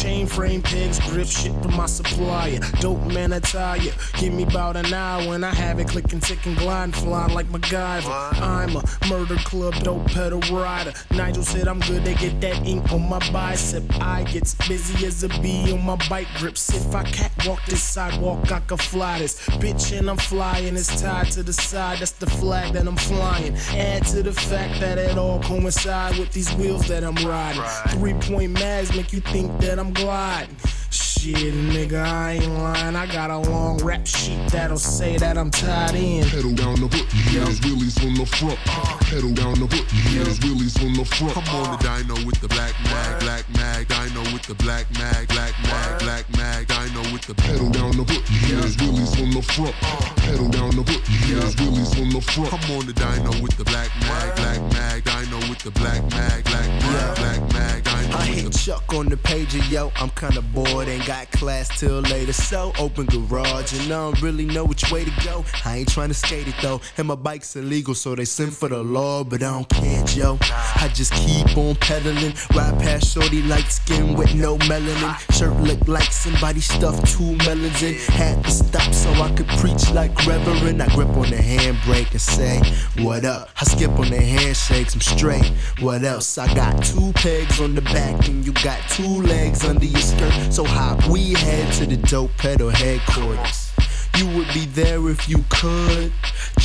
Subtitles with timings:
[0.00, 2.58] chain frame pegs, grip shit from my supplier.
[2.80, 6.94] Dope man attire, give me about an hour and I have it clicking, ticking, gliding,
[6.94, 8.08] flying like MacGyver.
[8.40, 10.94] I'm a murder club dope pedal rider.
[11.10, 13.84] Nigel said I'm good, they get that ink on my bicep.
[14.00, 16.72] I gets busy as a bee on my bike grips.
[16.72, 19.38] If I catwalk this sidewalk, I can fly this.
[19.60, 23.54] Bitch, and I'm flying, it's tied to the side, that's the flag that I'm flying.
[23.72, 27.62] Add to the fact that it all coincides with these wheels that I'm riding.
[27.88, 30.56] Three point mags make you think that I'm gliding.
[30.90, 32.96] Shit, nigga, I ain't lying.
[32.96, 36.24] I got a long rap sheet that'll say that I'm tied in.
[36.24, 38.58] Pedal down the hook, yeah, there's wheelies on the front.
[39.04, 41.36] Pedal down the hook, yeah, there's wheelies on the front.
[41.36, 45.28] I'm on the dyno with the black mag, black mag, dyno with the black mag,
[45.28, 49.30] black mag, black mag, dyno with the Pedal down the hook, yeah, there's wheelies on
[49.30, 49.76] the front.
[50.24, 52.48] Pedal down the hook, yeah, there's wheelies on the front.
[52.48, 56.42] I'm on the dyno with the black mag, black mag, dyno with the black mag,
[56.48, 59.92] black mag, black mag, I hit Chuck on the pager, yo.
[59.96, 62.32] I'm kinda bored, ain't got class till later.
[62.32, 65.44] So open garage, and I don't really know which way to go.
[65.64, 68.68] I ain't trying to skate it though, and my bike's illegal, so they send for
[68.68, 70.38] the law, but I don't care, yo.
[70.42, 75.14] I just keep on pedaling, ride past shorty light skin with no melanin.
[75.36, 77.94] Shirt look like somebody stuffed two melons in.
[77.94, 80.82] Had to stop so I could preach like Reverend.
[80.82, 82.60] I grip on the handbrake and say,
[83.02, 83.50] What up?
[83.60, 85.46] I skip on the handshakes, I'm straight.
[85.80, 86.38] What else?
[86.38, 90.52] I got two pegs on the back, and you got two legs under your skirt.
[90.52, 93.72] So hop, we head to the dope pedal headquarters.
[94.16, 96.12] You would be there if you could.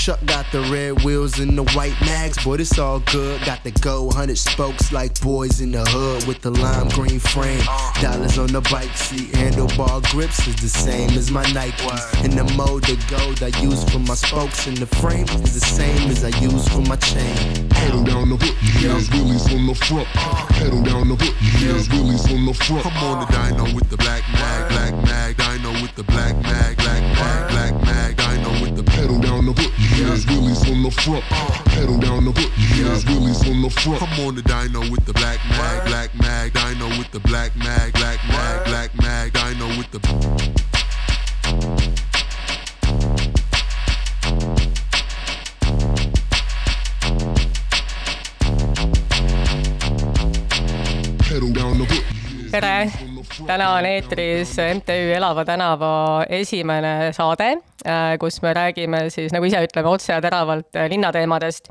[0.06, 3.44] Chuck got the red wheels and the white mags, but it's all good.
[3.44, 7.66] Got the go 100 spokes like boys in the hood with the lime green frame.
[8.00, 12.24] Dollars on the bike seat, handlebar grips is the same as my Nikes.
[12.24, 16.12] And the motor gold I use for my spokes and the frame is the same
[16.12, 17.68] as I use for my chain.
[17.70, 20.08] Pedal down the hook, yeah, there's wheelies on the front.
[20.54, 22.86] Pedal down the hook, yeah, there's wheelies on the front.
[22.86, 26.78] I'm on the dyno with the black mag, black mag, dyno with the black mag,
[29.06, 31.24] Pedal down the hook, yeah, there's wheelies on the front.
[31.66, 34.02] Pedal down the hook, yeah, there's wheelies on the front.
[34.02, 37.94] I'm on the dyno with the black mag, black mag, dyno with the black mag,
[37.94, 40.00] black mag, black mag, dyno with the
[52.56, 52.88] tere,
[53.48, 55.92] täna on eetris MTÜ Elava tänava
[56.32, 57.50] esimene saade,
[58.22, 61.68] kus me räägime siis nagu ise ütleme otse ja teravalt äh, linnateemadest.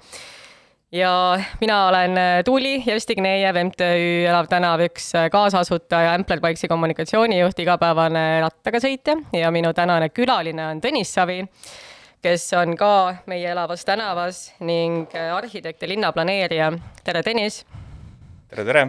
[0.93, 7.65] ja mina olen äh, Tuuli Jevstignejev, MTÜ Elav tänav üks äh, kaasasutaja, Ampler Bikesi kommunikatsioonijuht,
[7.65, 11.41] igapäevane rattaga sõitja ja minu tänane külaline on Tõnis Savi,
[12.21, 12.93] kes on ka
[13.31, 16.73] meie Elavas tänavas ning äh, arhitekt ja linnaplaneerija.
[17.05, 17.63] tere, Tõnis
[18.51, 18.89] tere, tere!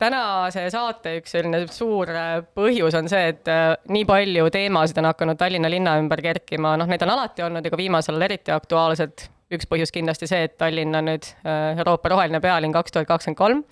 [0.00, 5.10] Tänase saate üks selline suur äh, põhjus on see, et äh, nii palju teemasid on
[5.10, 9.28] hakanud Tallinna linna ümber kerkima, noh, neid on alati olnud, aga viimasel ajal eriti aktuaalsed.
[9.54, 13.38] üks põhjus kindlasti see, et Tallinn on nüüd äh, Euroopa roheline pealinn kaks tuhat kakskümmend
[13.38, 13.62] kolm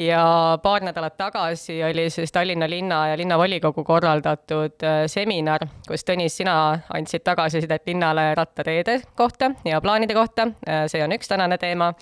[0.00, 0.22] ja
[0.62, 6.56] paar nädalat tagasi oli siis Tallinna linna ja linnavolikogu korraldatud seminar, kus Tõnis, sina
[6.96, 10.48] andsid tagasisidet linnale rattateede kohta ja plaanide kohta.
[10.90, 11.92] see on üks tänane teema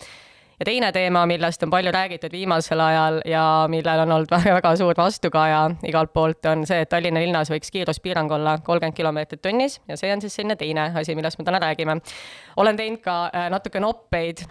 [0.61, 4.99] ja teine teema, millest on palju räägitud viimasel ajal ja millel on olnud väga-väga suur
[4.99, 9.99] vastukaja igalt poolt, on see, et Tallinna linnas võiks kiiruspiirang olla kolmkümmend kilomeetrit tunnis ja
[10.01, 12.01] see on siis selline teine asi, millest me täna räägime.
[12.57, 14.45] olen teinud ka äh, natuke noppeid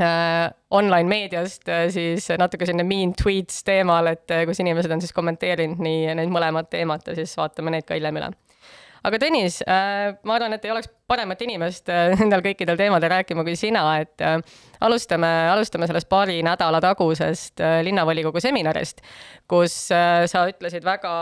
[0.00, 5.12] äh, online meediast äh, siis natuke selline mean tweets teemal, et kus inimesed on siis
[5.16, 8.32] kommenteerinud nii neid mõlemat teemat ja siis vaatame need ka hiljem üle
[9.06, 13.44] aga Tõnis äh,, ma arvan, et ei oleks paremat inimest äh, nendel kõikidel teemadel rääkima
[13.46, 14.38] kui sina, et äh,
[14.80, 19.02] alustame, alustame sellest paari nädala tagusest linnavolikogu seminarist,
[19.50, 21.12] kus sa ütlesid väga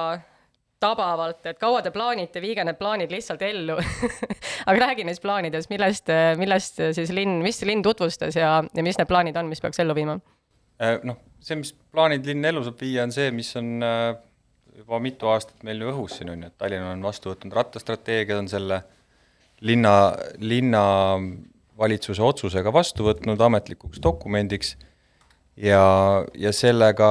[0.79, 3.79] tabavalt, et kaua te plaanite, viige need plaanid lihtsalt ellu
[4.69, 9.11] aga räägi neist plaanidest, millest, millest siis linn, mis linn tutvustas ja, ja mis need
[9.11, 10.19] plaanid on, mis peaks ellu viima?
[10.79, 14.13] noh, see, mis plaanid linn ellu saab viia, on see, mis on äh,
[14.79, 18.39] juba mitu aastat meil ju õhus siin on ju, et Tallinn on vastu võtnud rattastrateegia,
[18.39, 18.83] on selle
[19.67, 19.95] linna,
[20.39, 20.83] linna
[21.79, 24.77] valitsuse otsusega vastu võtnud ametlikuks dokumendiks
[25.59, 25.83] ja,
[26.39, 27.09] ja sellega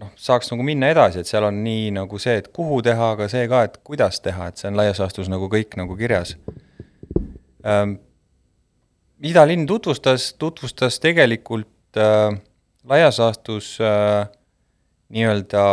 [0.00, 3.28] noh, saaks nagu minna edasi, et seal on nii nagu see, et kuhu teha, aga
[3.32, 6.38] see ka, et kuidas teha, et see on laias laastus nagu kõik nagu kirjas
[7.68, 7.98] ähm,.
[9.20, 12.32] mida linn tutvustas, tutvustas tegelikult äh,
[12.88, 14.24] laias laastus äh,
[15.12, 15.66] nii-öelda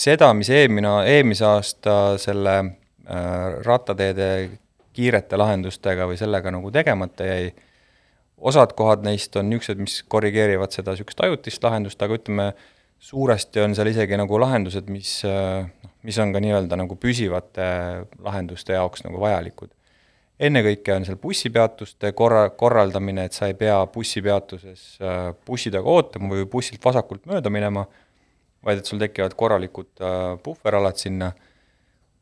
[0.00, 4.30] seda, mis eelmine, eelmise aasta selle äh, rattateede
[4.96, 7.50] kiirete lahendustega või sellega nagu tegemata jäi,
[8.40, 12.52] osad kohad neist on niisugused, mis korrigeerivad seda niisugust ajutist lahendust, aga ütleme,
[13.00, 17.68] suuresti on seal isegi nagu lahendused, mis, noh, mis on ka nii-öelda nagu püsivate
[18.24, 19.72] lahenduste jaoks nagu vajalikud.
[20.40, 26.32] ennekõike on seal bussipeatuste korra, korraldamine, et sa ei pea bussipeatuses äh, bussi taga ootama
[26.32, 27.84] või bussilt vasakult mööda minema,
[28.64, 31.30] vaid et sul tekivad korralikud äh, puhveralad sinna,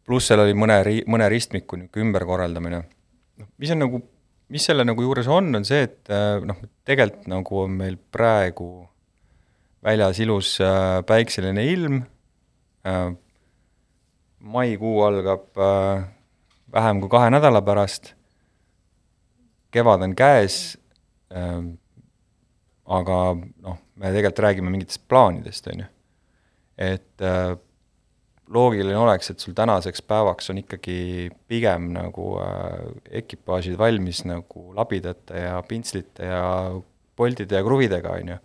[0.07, 2.83] pluss seal oli mõne ri-, mõne ristmiku niisugune ümberkorraldamine.
[3.39, 4.03] noh, mis on nagu,
[4.55, 8.71] mis selle nagu juures on, on see, et äh, noh, tegelikult nagu on meil praegu
[9.85, 12.01] väljas ilus äh, päikseline ilm
[14.39, 16.07] maikuu algab äh,
[16.73, 18.15] vähem kui kahe nädala pärast,
[19.75, 20.79] kevad on käes
[22.89, 25.89] aga noh, me tegelikult räägime mingitest plaanidest, on ju.
[26.79, 27.55] Et äh,
[28.49, 32.85] loogiline oleks, et sul tänaseks päevaks on ikkagi pigem nagu äh,
[33.23, 36.45] ekipaažid valmis nagu labidate ja pintslite ja
[37.19, 38.39] poldide ja kruvidega, on ju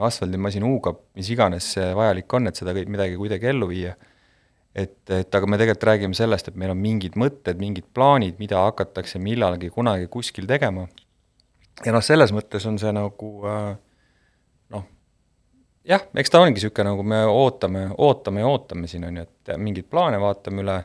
[0.00, 3.94] asfaldimasin huugab, mis iganes see vajalik on, et seda midagi kuidagi ellu viia.
[4.74, 8.62] et, et aga me tegelikult räägime sellest, et meil on mingid mõtted, mingid plaanid, mida
[8.64, 10.86] hakatakse millalgi kunagi kuskil tegema.
[11.84, 13.74] ja noh, selles mõttes on see nagu äh,
[15.88, 19.56] jah, eks ta ongi niisugune, nagu me ootame, ootame ja ootame siin, on ju, et
[19.58, 20.78] mingeid plaane vaatame üle,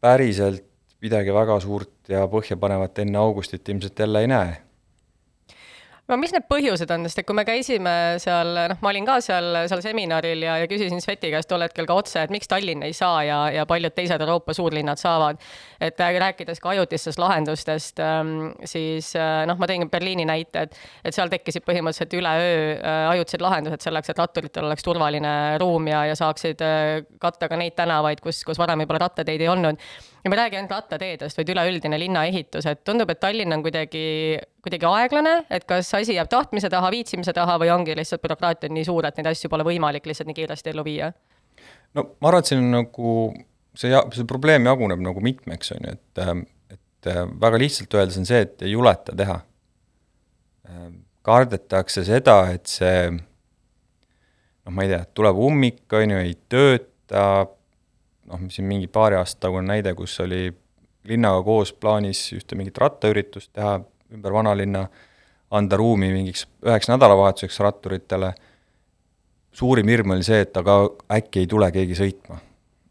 [0.00, 0.64] päriselt
[1.02, 4.54] midagi väga suurt ja põhjapanevat enne augustit ilmselt jälle ei näe
[6.10, 7.92] no mis need põhjused on, sest et kui me käisime
[8.22, 11.88] seal, noh, ma olin ka seal, seal seminaril ja, ja küsisin Sveti käest tol hetkel
[11.88, 15.42] ka otse, et miks Tallinn ei saa ja, ja paljud teised Euroopa suurlinnad saavad.
[15.80, 21.14] et rääkides ka ajutistest lahendustest, ähm, siis äh, noh, ma tõin Berliini näite, et, et
[21.14, 25.32] seal tekkisid põhimõtteliselt üleöö äh, ajutised lahendused selleks, et ratturitel oleks turvaline
[25.62, 29.50] ruum ja, ja saaksid äh, katta ka neid tänavaid, kus, kus varem võib-olla rattateid ei
[29.52, 29.82] olnud
[30.26, 34.06] ja ma ei räägi ainult rattateedest, vaid üleüldine linnaehitus, et tundub, et Tallinn on kuidagi,
[34.64, 38.74] kuidagi aeglane, et kas asi jääb tahtmise taha, viitsimise taha või ongi lihtsalt bürokraatia on
[38.74, 41.12] nii suur, et neid asju pole võimalik lihtsalt nii kiiresti ellu viia?
[41.94, 43.12] no ma arvan, et siin nagu
[43.78, 47.10] see see probleem jaguneb nagu mitmeks, on ju, et, et
[47.46, 49.40] väga lihtsalt öeldes on see, et ei juleta teha.
[51.22, 53.10] kardetakse seda, et see
[54.66, 57.26] noh, ma ei tea, tuleb ummik, on ju, ei tööta,
[58.30, 60.48] noh, siin mingi paari aasta tagune näide, kus oli
[61.06, 63.78] linnaga koos plaanis ühte mingit rattaüritust teha
[64.14, 64.86] ümber vanalinna,
[65.56, 68.32] anda ruumi mingiks üheks nädalavahetuseks ratturitele,
[69.56, 70.78] suurim hirm oli see, et aga
[71.18, 72.40] äkki ei tule keegi sõitma.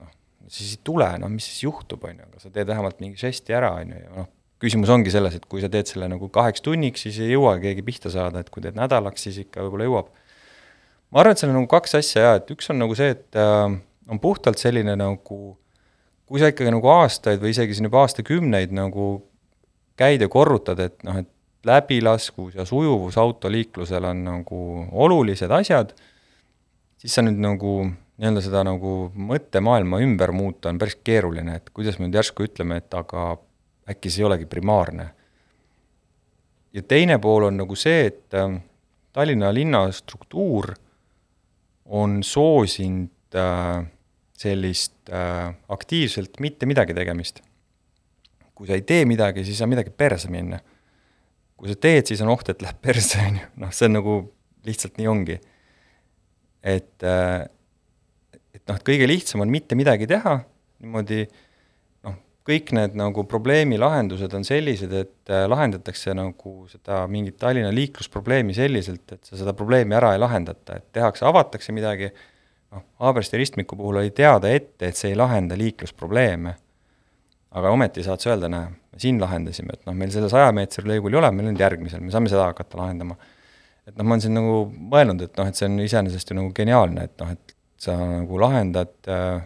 [0.01, 0.13] noh,
[0.47, 3.55] siis ei tule, no mis siis juhtub, on ju, aga sa teed vähemalt mingi žesti
[3.55, 4.29] ära, on ju, ja noh,
[4.63, 7.83] küsimus ongi selles, et kui sa teed selle nagu kaheks tunniks, siis ei jõua keegi
[7.85, 10.13] pihta saada, et kui teed nädalaks, siis ikka võib-olla jõuab.
[11.11, 13.39] ma arvan, et seal on nagu kaks asja ja et üks on nagu see, et
[13.39, 13.75] äh,
[14.09, 15.39] on puhtalt selline nagu,
[16.25, 19.07] kui sa ikkagi nagu aastaid või isegi siin juba aastakümneid nagu
[19.97, 21.31] käid ja korrutad, et noh, et
[21.65, 24.59] läbilaskus ja sujuvus autoliiklusel on nagu
[24.91, 25.95] olulised asjad,
[27.01, 31.97] siis sa nüüd nagu nii-öelda seda nagu mõttemaailma ümber muuta on päris keeruline, et kuidas
[31.99, 33.33] me nüüd järsku ütleme, et aga
[33.91, 35.09] äkki see ei olegi primaarne.
[36.73, 38.61] ja teine pool on nagu see, et äh,
[39.15, 40.73] Tallinna linna struktuur
[41.85, 43.85] on soosinud äh,
[44.35, 47.41] sellist äh, aktiivselt mitte midagi tegemist.
[48.55, 50.59] kui sa ei tee midagi, siis on midagi perse minna.
[51.55, 54.15] kui sa teed, siis on oht, et läheb perse, on ju, noh, see on nagu,
[54.67, 55.39] lihtsalt nii ongi.
[56.63, 57.47] et äh,,
[58.55, 60.37] et noh, et kõige lihtsam on mitte midagi teha,
[60.83, 61.23] niimoodi
[62.07, 62.15] noh,
[62.47, 68.55] kõik need nagu probleemi lahendused on sellised, et äh, lahendatakse nagu seda mingit Tallinna liiklusprobleemi
[68.57, 72.11] selliselt, et sa seda probleemi ära ei lahendata, et tehakse, avatakse midagi
[72.73, 76.55] noh, Haabersti ristmiku puhul oli teada ette, et see ei lahenda liiklusprobleeme.
[77.55, 81.13] aga ometi saad sa öelda, näe, siin lahendasime, et noh, meil selle saja meetri lõigul
[81.15, 83.15] ei ole, meil on järgmisel, me saame seda hakata lahendama.
[83.87, 84.57] et noh, ma olen siin nagu
[84.93, 88.41] mõelnud, et noh, et see on iseenesest ju nagu geniaalne, et noh, et sa nagu
[88.41, 89.45] lahendad äh,,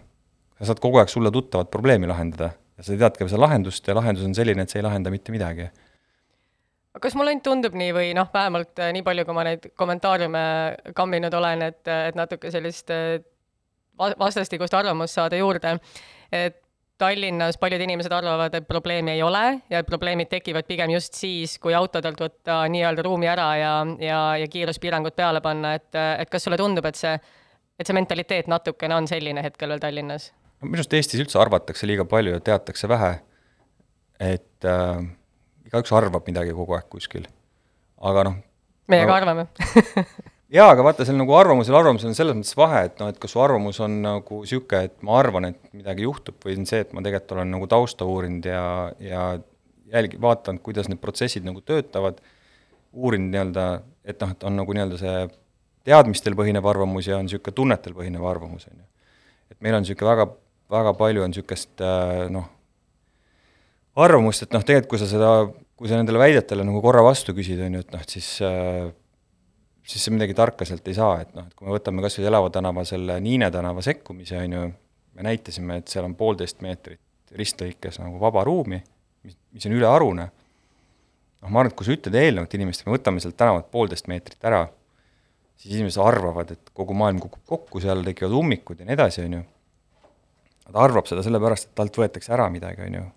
[0.59, 3.95] sa saad kogu aeg sulle tuttavat probleemi lahendada ja sa tead ka seda lahendust ja
[3.97, 5.67] lahendus on selline, et see ei lahenda mitte midagi
[7.01, 10.45] kas mulle ainult tundub nii või noh, vähemalt äh, nii palju, kui ma neid kommentaariume
[10.97, 13.19] kamminud olen, et, et natuke sellist äh,
[13.99, 15.77] vastastikust arvamust saada juurde,
[16.31, 16.59] et
[16.99, 21.53] Tallinnas paljud inimesed arvavad, et probleemi ei ole ja et probleemid tekivad pigem just siis,
[21.63, 23.69] kui autodelt võtta nii-öelda ruumi ära ja,
[24.03, 27.13] ja, ja kiiruspiirangud peale panna, et, et kas sulle tundub, et see,
[27.79, 30.33] et see mentaliteet natukene on selline hetkel veel Tallinnas?
[30.59, 33.13] minu arust Eestis üldse arvatakse liiga palju ja teatakse vähe,
[34.19, 34.99] et äh,
[35.69, 37.29] igaüks arvab midagi kogu aeg kuskil.
[38.01, 38.41] aga noh.
[38.89, 39.47] meie ka arvame
[40.57, 43.35] jaa, aga vaata, seal nagu arvamusel, arvamusel on selles mõttes vahe, et noh, et kas
[43.35, 46.93] su arvamus on nagu niisugune, et ma arvan, et midagi juhtub, või on see, et
[46.95, 48.63] ma tegelikult olen nagu tausta uurinud ja,
[49.03, 49.23] ja
[49.93, 52.21] jälgi-, vaadanud, kuidas need protsessid nagu töötavad,
[52.93, 53.67] uurinud nii-öelda,
[54.09, 55.17] et noh, et on nagu nii-öelda see
[55.87, 58.87] teadmistel põhinev arvamus ja on niisugune tunnetel põhinev arvamus, on ju.
[59.53, 60.29] et meil on niisugune väga,
[60.73, 61.85] väga palju on niisugust
[62.33, 62.49] noh,
[64.05, 65.33] arvamust, et noh, tegelikult kui sa seda,
[65.79, 68.89] kui sa nendele väidetele nagu korra vastu küsid, on ju, et noh, et siis äh,
[69.89, 72.27] siis sa midagi tarka sealt ei saa, et noh, et kui me võtame kas või
[72.29, 74.65] Elava tänava selle Niine tänava sekkumise, on ju,
[75.17, 77.01] me näitasime, et seal on poolteist meetrit
[77.37, 78.79] ristlõikes nagu vaba ruumi,
[79.25, 83.23] mis, mis on ülearune, noh, ma arvan, et kui sa ütled eelnevalt inimestele, me võtame
[83.23, 84.65] sealt tänavalt poolteist meetrit ära,
[85.59, 89.39] siis inimesed arvavad, et kogu maailm kukub kokku, seal tekivad ummikud ja nii edasi, on
[89.39, 89.45] ju.
[90.69, 93.07] ta arvab seda sellepärast, et talt võetakse ära midagi, on ju.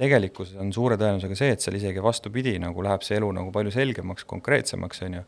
[0.00, 3.70] Tegelikkuses on suure tõenäosusega see, et seal isegi vastupidi, nagu läheb see elu nagu palju
[3.74, 5.24] selgemaks, konkreetsemaks, on ju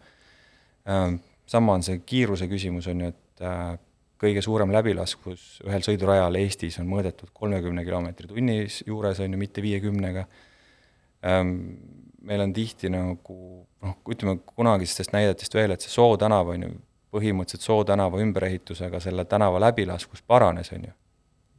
[0.89, 3.75] Äh, sama on see kiiruse küsimus, on ju, et äh,
[4.23, 9.65] kõige suurem läbilaskvus ühel sõidurajal Eestis on mõõdetud kolmekümne kilomeetri tunnis juures, on ju, mitte
[9.65, 10.27] viiekümnega.
[11.27, 11.57] Ähm,
[12.27, 13.39] meil on tihti nagu
[13.83, 16.71] noh, ütleme kunagistest näidetest veel, et see Soo tänav on ju,
[17.17, 20.95] põhimõtteliselt Soo tänava ümberehitusega selle tänava läbilaskus paranes, on ju.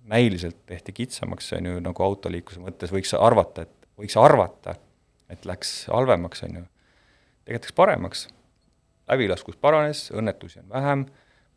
[0.08, 4.78] Näiliselt tehti kitsamaks, on ju, nagu autoliikluse mõttes võiks arvata, et võiks arvata,
[5.30, 6.66] et läks halvemaks, on ju.
[7.46, 8.28] tegelikult läks paremaks
[9.08, 11.06] läbilaskus paranes, õnnetusi on vähem,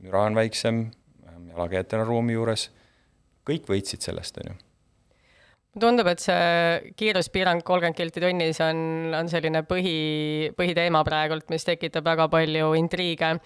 [0.04, 0.84] müra on väiksem,
[1.24, 2.68] vähem jalakäijate on ruumi juures,
[3.48, 4.58] kõik võitsid sellest, on ju
[5.80, 12.08] tundub, et see kiiruspiirang kolmkümmend kilti tunnis on, on selline põhi, põhiteema praegult, mis tekitab
[12.08, 13.36] väga palju intriige.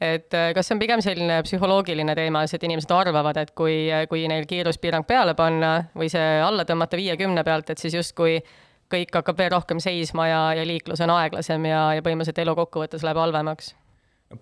[0.00, 4.24] Et äh, kas see on pigem selline psühholoogiline teema, et inimesed arvavad, et kui, kui
[4.30, 8.38] neil kiiruspiirang peale panna või see alla tõmmata viiekümne pealt, et siis justkui
[8.92, 13.04] kõik hakkab veel rohkem seisma ja, ja liiklus on aeglasem ja, ja põhimõtteliselt elu kokkuvõttes
[13.06, 13.74] läheb halvemaks?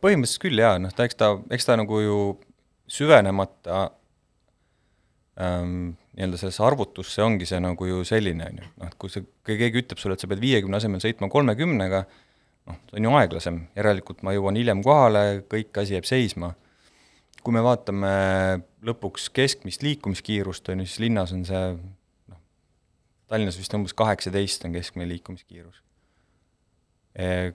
[0.03, 2.19] põhimõtteliselt küll jaa, noh ta, eks ta, eks ta nagu ju
[2.91, 3.87] süvenemata
[5.43, 9.27] ähm, nii-öelda sellesse arvutusse ongi see nagu ju selline, on ju, noh et kui see,
[9.47, 12.05] kui keegi ütleb sulle, et sa pead viiekümne asemel sõitma kolmekümnega,
[12.67, 16.55] noh, see on ju aeglasem, järelikult ma jõuan hiljem kohale, kõik asi jääb seisma.
[17.47, 18.09] kui me vaatame
[18.83, 21.69] lõpuks keskmist liikumiskiirust, on ju, siis linnas on see
[23.27, 25.81] Tallinnas vist umbes kaheksateist on keskmine liikumiskiirus.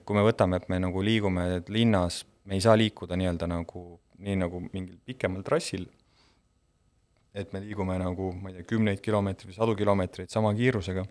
[0.04, 3.84] Kui me võtame, et me nagu liigume linnas, me ei saa liikuda nii-öelda nagu,
[4.20, 5.86] nii nagu mingil pikemal trassil,
[7.32, 11.06] et me liigume nagu, ma ei tea, kümneid kilomeetreid või sadu kilomeetreid sama kiirusega,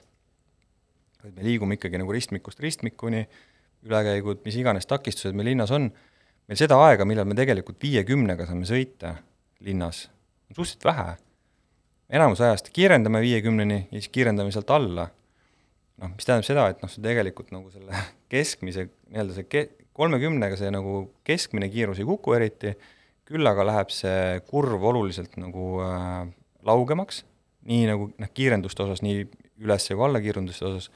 [1.23, 3.23] vaid me liigume ikkagi nagu ristmikust ristmikuni,
[3.87, 5.89] ülekäigud, mis iganes takistused meil linnas on,
[6.47, 9.15] meil seda aega, millal me tegelikult viiekümnega saame sõita
[9.65, 10.05] linnas,
[10.49, 11.17] on suhteliselt vähe
[12.11, 15.07] enamus ajast kiirendame viiekümneni ja siis kiirendame sealt alla.
[16.01, 17.99] noh, mis tähendab seda, et noh, see tegelikult nagu selle
[18.33, 22.73] keskmise, nii-öelda see ke-, kolmekümnega see nagu keskmine kiirus ei kuku eriti,
[23.27, 26.25] küll aga läheb see kurv oluliselt nagu äh,
[26.67, 27.23] laugemaks,
[27.69, 29.23] nii nagu noh, kiirenduste osas, nii
[29.61, 30.89] üles- kui allakiirenduste osas,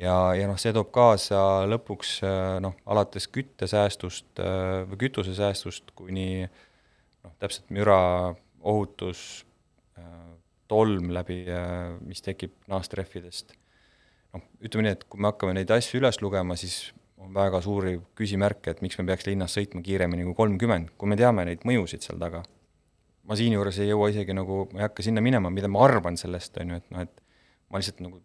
[0.00, 6.46] ja, ja noh, see toob kaasa lõpuks äh, noh, alates küttesäästust äh, või kütusesäästust kuni
[6.46, 8.34] noh, täpselt müra,
[8.66, 9.46] ohutus,
[10.68, 13.54] tolm läbi, äh, mis tekib naastrehvidest.
[14.34, 17.96] noh, ütleme nii, et kui me hakkame neid asju üles lugema, siis on väga suuri
[18.18, 22.04] küsimärke, et miks me peaks linnas sõitma kiiremini kui kolmkümmend, kui me teame neid mõjusid
[22.04, 22.42] seal taga.
[23.26, 26.58] ma siinjuures ei jõua isegi nagu, ma ei hakka sinna minema, mida ma arvan sellest,
[26.62, 27.22] on ju, et noh, et
[27.70, 28.20] ma lihtsalt nagu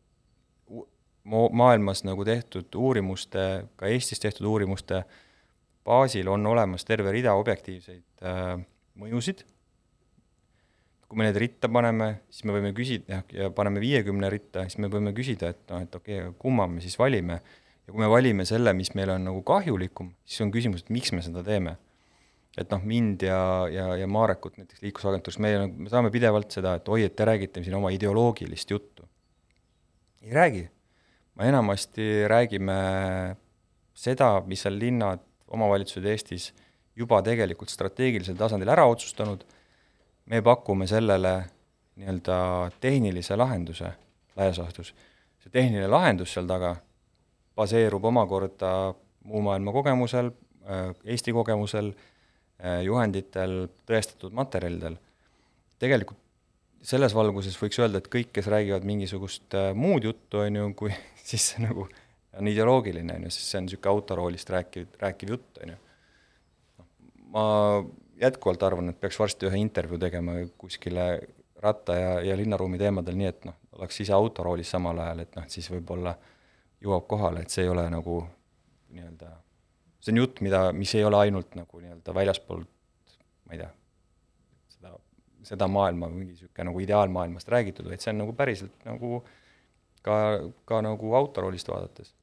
[1.24, 5.04] maailmas nagu tehtud uurimuste, ka Eestis tehtud uurimuste
[5.86, 8.56] baasil on olemas terve rida objektiivseid äh,
[8.98, 9.46] mõjusid
[11.12, 14.88] kui me need ritta paneme, siis me võime küsida, ja paneme viiekümne ritta, siis me
[14.92, 17.42] võime küsida, et noh, et okei okay,, kumma me siis valime.
[17.84, 21.12] ja kui me valime selle, mis meile on nagu kahjulikum, siis on küsimus, et miks
[21.12, 21.76] me seda teeme.
[22.56, 26.88] et noh, mind ja, ja, ja Marekut näiteks Liiklusagentuuris, meie, me saame pidevalt seda, et
[26.88, 29.04] oi, et te räägite siin oma ideoloogilist juttu.
[30.22, 30.70] ei räägi.
[31.36, 32.78] Me enamasti räägime
[33.94, 36.52] seda, mis on linnad, omavalitsused Eestis
[36.96, 39.44] juba tegelikult strateegilisel tasandil ära otsustanud
[40.26, 41.34] me pakume sellele
[42.00, 42.38] nii-öelda
[42.80, 43.92] tehnilise lahenduse
[44.36, 44.94] laias laastus.
[45.42, 46.76] see tehniline lahendus seal taga
[47.56, 50.32] baseerub omakorda muu maailma kogemusel,
[50.70, 51.92] äh, Eesti kogemusel,
[52.64, 54.98] äh, juhenditel, tõestatud materjalidel.
[55.80, 56.21] tegelikult
[56.86, 60.94] selles valguses võiks öelda, et kõik, kes räägivad mingisugust äh, muud juttu, on ju, kui
[61.30, 61.88] siis see nagu
[62.38, 65.78] on ideoloogiline, on ju, sest see on niisugune autoroolist rääkiv, rääkiv jutt, on ju.
[66.80, 66.90] Noh,
[67.36, 67.46] ma
[68.22, 71.08] jätkuvalt arvan, et peaks varsti ühe intervjuu tegema kuskile
[71.62, 75.48] ratta- ja, ja linnaruumi teemadel, nii et noh, oleks ise autoroolis samal ajal, et noh,
[75.52, 76.16] siis võib-olla
[76.82, 78.24] jõuab kohale, et see ei ole nagu
[78.92, 79.36] nii-öelda
[80.02, 82.70] see on jutt, mida, mis ei ole ainult nagu nii-öelda väljaspoolt,
[83.46, 83.70] ma ei tea,
[85.48, 89.22] seda, maailma, mingi niisugune nagu ideaalmaailmast räägitud, vaid see on nagu päriselt nagu
[90.06, 90.18] ka,
[90.70, 92.14] ka nagu autoroolist vaadates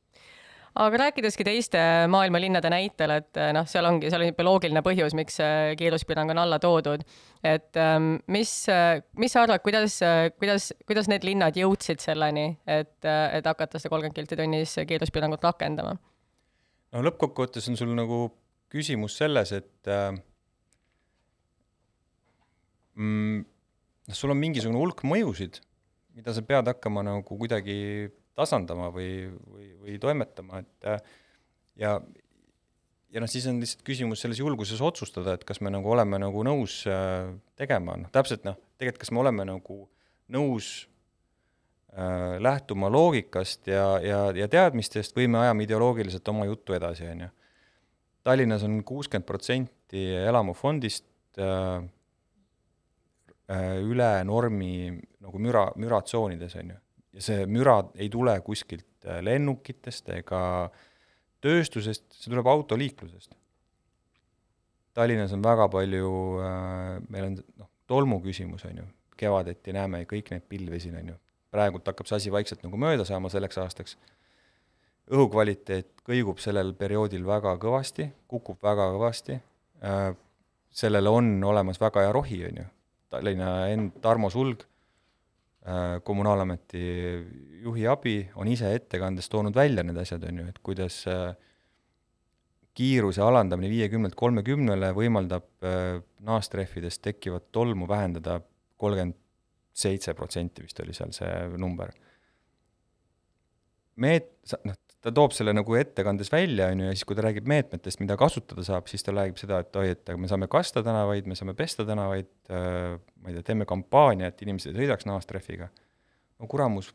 [0.78, 5.16] aga rääkideski teiste maailma linnade näitel, et noh, seal ongi, seal on juba loogiline põhjus,
[5.18, 7.02] miks see kiiruspiirang on alla toodud.
[7.42, 8.52] et ähm, mis,
[9.18, 9.98] mis sa arvad, kuidas,
[10.38, 15.96] kuidas, kuidas need linnad jõudsid selleni, et, et hakata seda kolmkümmend kilti tunnis kiiruspiirangut rakendama?
[16.92, 18.28] no lõppkokkuvõttes on sul nagu
[18.72, 20.12] küsimus selles, et äh,
[22.98, 23.40] mm,
[24.10, 25.60] noh, sul on mingisugune hulk mõjusid,
[26.18, 27.78] mida sa pead hakkama nagu kuidagi
[28.38, 31.00] tasandama või, või, või toimetama, et äh,
[31.82, 31.96] ja,
[33.14, 36.44] ja noh, siis on lihtsalt küsimus selles julguses otsustada, et kas me nagu oleme nagu
[36.46, 39.80] nõus äh, tegema, noh täpselt noh, tegelikult kas me oleme nagu
[40.34, 40.70] nõus
[41.94, 47.26] äh, lähtuma loogikast ja, ja, ja teadmistest või me ajame ideoloogiliselt oma juttu edasi, on
[47.26, 47.34] ju.
[48.28, 51.06] Tallinnas on kuuskümmend protsenti elamufondist
[51.40, 51.80] äh,
[53.48, 54.92] üle normi
[55.24, 56.78] nagu müra, müratsoonides, on ju.
[57.18, 60.42] Ja see müra ei tule kuskilt äh, lennukitest ega
[61.44, 63.32] tööstusest, see tuleb autoliiklusest.
[64.98, 66.12] Tallinnas on väga palju
[66.42, 68.86] äh,, meil on noh, tolmu küsimus, on ju,
[69.18, 71.18] kevadeti näeme kõik neid pilvi siin, on ju,
[71.54, 73.96] praegult hakkab see asi vaikselt nagu mööda saama selleks aastaks,
[75.08, 79.38] õhukvaliteet kõigub sellel perioodil väga kõvasti, kukub väga kõvasti.
[79.86, 80.10] Äh,,
[80.68, 82.66] sellele on olemas väga hea rohi, on ju,
[83.08, 84.66] Tallinna end-, Tarmo Sulg
[85.68, 86.80] Äh, kommunaalameti
[87.60, 91.34] juhi abi on ise ettekandes toonud välja need asjad, on ju, et kuidas äh,
[92.78, 98.38] kiiruse alandamine viiekümnelt kolmekümnele võimaldab äh, naastrehvidest tekkivat tolmu vähendada
[98.80, 99.18] kolmkümmend
[99.76, 101.92] seitse protsenti vist oli seal see number.
[103.98, 104.32] meet-,
[104.64, 108.00] noh, ta toob selle nagu ettekandes välja, on ju, ja siis, kui ta räägib meetmetest,
[108.02, 111.36] mida kasutada saab, siis ta räägib seda, et oi, et me saame kasta tänavaid, me
[111.38, 115.70] saame pesta tänavaid äh,, ma ei tea, teeme kampaania, et inimesed ei sõidaks naastrehviga.
[116.38, 116.90] no kuramus,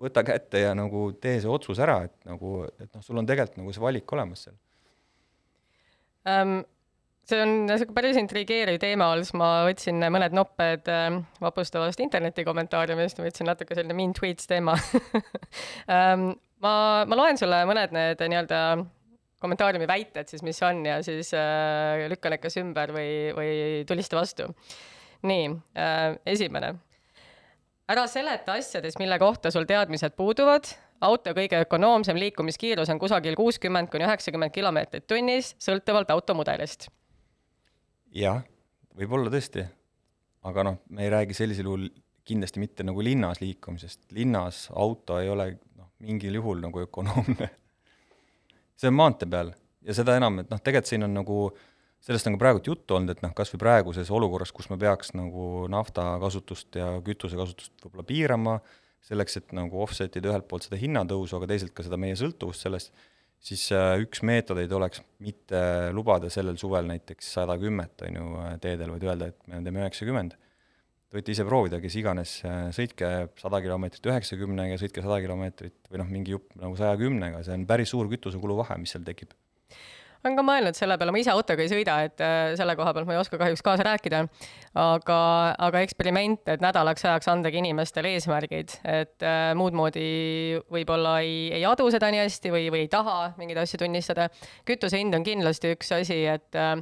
[0.00, 3.62] võta kätte ja nagu tee see otsus ära, et nagu, et noh, sul on tegelikult
[3.62, 4.60] nagu see valik olemas seal
[6.28, 6.60] um
[7.30, 11.10] see on niisugune päris intrigeeriv teema siis ma võtsin mõned nopped äh,
[11.42, 16.30] vapustavast interneti kommentaariumist, võtsin natuke selline mean tweets teema um,
[16.64, 16.72] ma,
[17.06, 18.62] ma loen sulle mõned need nii-öelda
[19.40, 23.56] kommentaariumi väited siis, mis on ja siis äh, lükka need kas ümber või, või
[23.88, 24.50] tulista vastu.
[25.22, 26.74] nii äh,, esimene.
[27.90, 30.68] ära seleta asjades, mille kohta sul teadmised puuduvad.
[31.00, 36.90] auto kõige ökonoomsem liikumiskiirus on kusagil kuuskümmend kuni üheksakümmend kilomeetrit tunnis, sõltuvalt automudelist.
[38.14, 38.42] Jah,
[38.96, 39.66] võib-olla tõesti.
[40.42, 41.88] aga noh, me ei räägi sellisel juhul
[42.24, 45.50] kindlasti mitte nagu linnas liikumisest, linnas auto ei ole
[46.00, 47.50] mingil juhul nagu ökonoomne.
[48.80, 49.52] see on maantee peal
[49.84, 51.40] ja seda enam, et noh, tegelikult siin on nagu,
[52.04, 55.14] sellest on ka praegult juttu olnud, et noh, kas või praeguses olukorras, kus me peaks
[55.16, 58.58] nagu nafta kasutust ja kütuse kasutust võib-olla piirama,
[59.04, 62.66] selleks, et nagu offset ida ühelt poolt seda hinnatõusu, aga teisalt ka seda meie sõltuvust
[62.66, 62.92] sellest,
[63.44, 65.62] siis äh, üks meetodeid oleks mitte
[65.96, 68.30] lubada sellel suvel näiteks sada kümmet, on ju,
[68.62, 70.36] teedel, vaid öelda, et me teeme üheksakümmend.
[71.10, 76.02] Te võite ise proovida, kes iganes, äh, sõitke sada kilomeetrit üheksakümnega, sõitke sada kilomeetrit või
[76.02, 79.34] noh, mingi jupp nagu saja kümnega, see on päris suur kütusekulu vahe, mis seal tekib
[80.24, 83.08] olen ka mõelnud selle peale, ma ise autoga ei sõida, et äh, selle koha pealt
[83.08, 84.22] ma ei oska kahjuks kaasa rääkida,
[84.80, 85.20] aga,
[85.68, 91.64] aga eksperiment, et nädalaks ajaks andagi inimestele eesmärgid, et äh, muud moodi võib-olla ei, ei
[91.68, 94.28] adu seda nii hästi või, või ei taha mingeid asju tunnistada.
[94.68, 96.76] kütuse hind on kindlasti üks asi, et äh,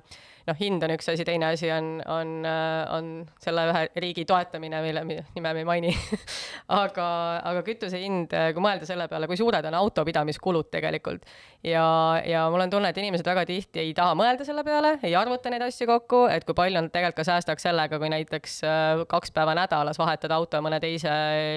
[0.49, 3.11] noh, hind on üks asi, teine asi on, on, äh, on
[3.43, 5.93] selle ühe riigi toetamine, mille nime me ei maini.
[6.79, 7.05] Aga,
[7.49, 11.25] aga kütuse hind, äh, kui mõelda selle peale, kui suured on autopidamiskulud tegelikult.
[11.65, 11.85] Ja,
[12.29, 15.53] ja mul on tunne, et inimesed väga tihti ei taha mõelda selle peale, ei arvuta
[15.53, 19.33] neid asju kokku, et kui palju nad tegelikult ka säästaks sellega, kui näiteks äh, kaks
[19.37, 21.15] päeva nädalas vahetada auto mõne teise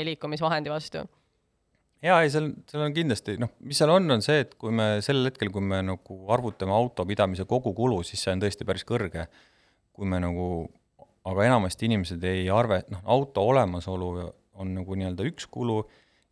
[0.08, 1.04] liikumisvahendi vastu
[2.06, 4.88] jaa, ei seal, seal on kindlasti, noh, mis seal on, on see, et kui me
[5.06, 9.28] sel hetkel, kui me nagu arvutame autopidamise kogukulu, siis see on tõesti päris kõrge.
[9.92, 10.46] kui me nagu,
[11.28, 14.08] aga enamasti inimesed ei arve, noh, auto olemasolu
[14.62, 15.82] on nagu nii-öelda üks kulu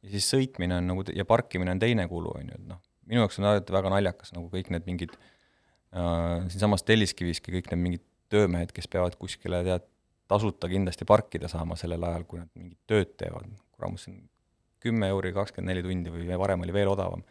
[0.03, 2.79] ja siis sõitmine on nagu ja parkimine on teine kulu, on ju, et noh,
[3.09, 7.83] minu jaoks on alati väga naljakas nagu kõik need mingid äh, siinsamas Telliskiviski kõik need
[7.83, 9.85] mingid töömehed, kes peavad kuskile tead,
[10.29, 14.23] tasuta kindlasti parkida saama sellel ajal, kui nad mingit tööd teevad, kuramus, see on
[14.83, 17.23] kümme euri kakskümmend neli tundi või varem oli veel odavam,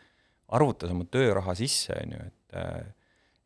[0.57, 2.95] arvutas oma tööraha sisse, on ju, et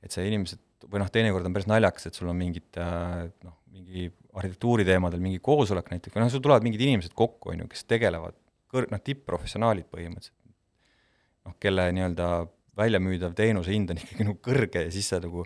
[0.02, 0.58] et see inimesed,
[0.90, 5.38] või noh, teinekord on päris naljakas, et sul on mingid noh, mingi arhitektuuri teemadel mingi
[5.42, 8.34] koosolek näiteks, või noh, sul tulevad mingid inimesed kokku, on ju, kes tegelevad
[8.72, 10.38] kõr-, noh, tipp-professionaalid põhimõtteliselt.
[11.46, 12.28] noh, kelle nii-öelda
[12.78, 15.44] väljamüüdav teenuse hind on ikkagi nagu kõrge ja siis sa nagu,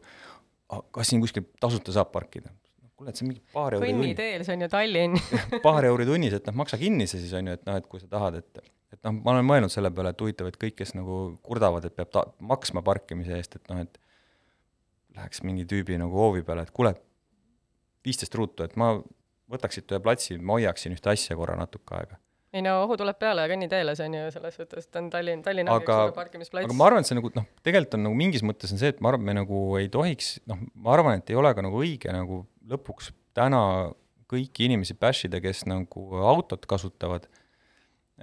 [0.95, 2.53] kas siin kuskil tasuta saab parkida?
[2.97, 5.21] Kuule, et see mingi paar euri kõnniteel, see on ju Tallinn.
[5.67, 8.01] Paar euri tunnis, et noh, maksa kinni see siis on ju, et noh, et kui
[8.03, 10.95] sa tahad, et et noh, ma olen mõelnud selle peale, et huvitav, et kõik, kes
[10.97, 13.99] nagu kurdavad, et peab ta-, maksma parkimise eest, et noh, et
[15.17, 16.95] läheks mingi tüübi nagu hoovi peale, et kuule,
[18.07, 18.95] viisteist ruutu, et ma
[19.53, 22.21] võtaks siit ühe platsi, ma hoiaksin ühte asja korra natuke aega.
[22.57, 25.69] Ei no ohu tuleb peale kõnniteele, see on ju selles suhtes, et on Tallinn, Tallinn
[25.69, 26.69] ongi üks aga, parkimisplats.
[26.69, 29.03] aga ma arvan, et see nagu noh, tegelikult on nagu mingis mõttes on see, et
[29.05, 32.15] ma arvan, me nagu ei tohiks, noh, ma arvan, et ei ole ka nagu õige
[32.15, 33.61] nagu lõpuks täna
[34.31, 37.29] kõiki inimesi bash ida, kes nagu autot kasutavad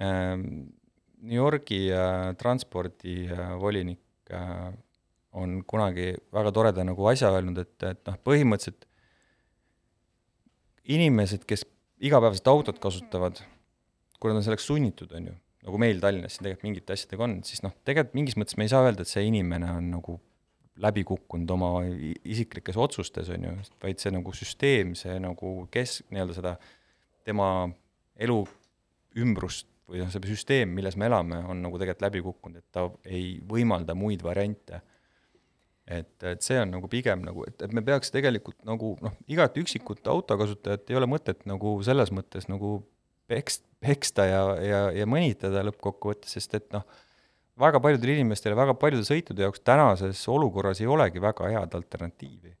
[0.00, 0.72] ähm,.
[1.24, 4.74] New Yorgi äh, transpordivolinik äh,
[5.32, 8.84] on kunagi väga toreda nagu asja öelnud, et, et noh, põhimõtteliselt
[10.84, 11.64] inimesed, kes
[12.04, 13.40] igapäevaselt autot kasutavad,
[14.20, 17.38] kui nad on selleks sunnitud, on ju, nagu meil Tallinnas siin tegelikult mingite asjadega on,
[17.48, 20.18] siis noh, tegelikult mingis mõttes me ei saa öelda, et see inimene on nagu
[20.82, 21.70] läbi kukkunud oma
[22.24, 26.54] isiklikes otsustes, on ju, vaid see nagu süsteem, see nagu kes, nii-öelda seda
[27.26, 27.48] tema
[28.20, 28.40] elu
[29.22, 32.88] ümbrust või noh, see süsteem, milles me elame, on nagu tegelikult läbi kukkunud, et ta
[33.04, 34.80] ei võimalda muid variante.
[35.84, 39.56] et, et see on nagu pigem nagu, et, et me peaks tegelikult nagu noh, igat
[39.60, 42.78] üksikut autokasutajat ei ole mõtet nagu selles mõttes nagu
[43.28, 46.86] peks-, peksta ja, ja, ja mõnitada lõppkokkuvõttes, sest et noh,
[47.60, 52.54] väga paljudel inimestel ja väga paljude sõitude jaoks tänases olukorras ei olegi väga head alternatiivi.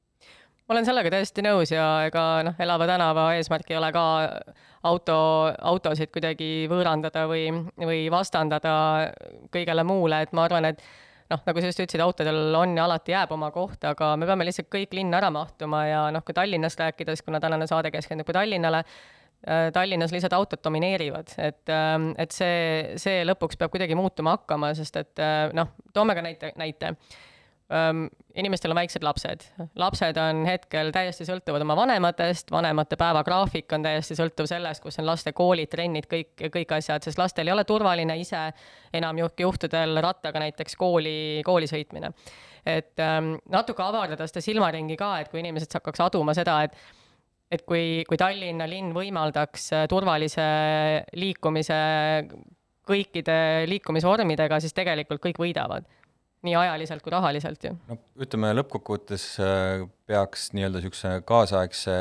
[0.68, 4.04] ma olen sellega täiesti nõus ja ega noh, elava tänava eesmärk ei ole ka
[4.84, 5.16] auto,
[5.72, 7.48] autosid kuidagi võõrandada või,
[7.80, 8.76] või vastandada
[9.52, 10.82] kõigele muule, et ma arvan, et
[11.32, 14.46] noh, nagu sa just ütlesid, autodel on ja alati jääb oma koht, aga me peame
[14.48, 18.38] lihtsalt kõik linna ära mahtuma ja noh, kui Tallinnast rääkides, kuna tänane saade keskendub ka
[18.40, 18.84] Tallinnale,
[19.72, 24.96] Tallinnas lihtsalt autod domineerivad, et, ähm, et see, see lõpuks peab kuidagi muutuma hakkama, sest
[24.96, 26.94] et äh, noh, toome ka näite, näite
[27.68, 29.44] um, inimestel on väiksed lapsed.
[29.74, 35.08] lapsed on hetkel täiesti sõltuvad oma vanematest, vanemate päevagraafik on täiesti sõltuv sellest, kus on
[35.08, 38.46] laste koolid, trennid, kõik, kõik asjad, sest lastel ei ole turvaline ise
[38.94, 42.12] enam juhtudel rattaga näiteks kooli, kooli sõitmine.
[42.66, 46.76] et um, natuke avardada seda silmaringi ka, et kui inimesed hakkaks aduma seda, et
[47.54, 50.44] et kui, kui Tallinna linn võimaldaks turvalise
[51.16, 51.78] liikumise
[52.84, 55.86] kõikide liikumisvormidega, siis tegelikult kõik võidavad
[56.44, 57.76] nii ajaliselt kui rahaliselt ju.
[57.88, 61.94] no ütleme, lõppkokkuvõttes äh, peaks nii-öelda niisuguse kaasaegse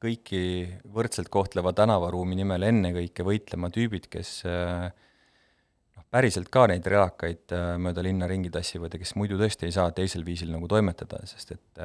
[0.00, 0.42] kõiki
[0.90, 7.74] võrdselt kohtleva tänavaruumi nimel ennekõike võitlema tüübid, kes äh, noh, päriselt ka neid relakaid äh,
[7.82, 11.54] mööda linna ringi tassivad ja kes muidu tõesti ei saa teisel viisil nagu toimetada, sest
[11.54, 11.84] et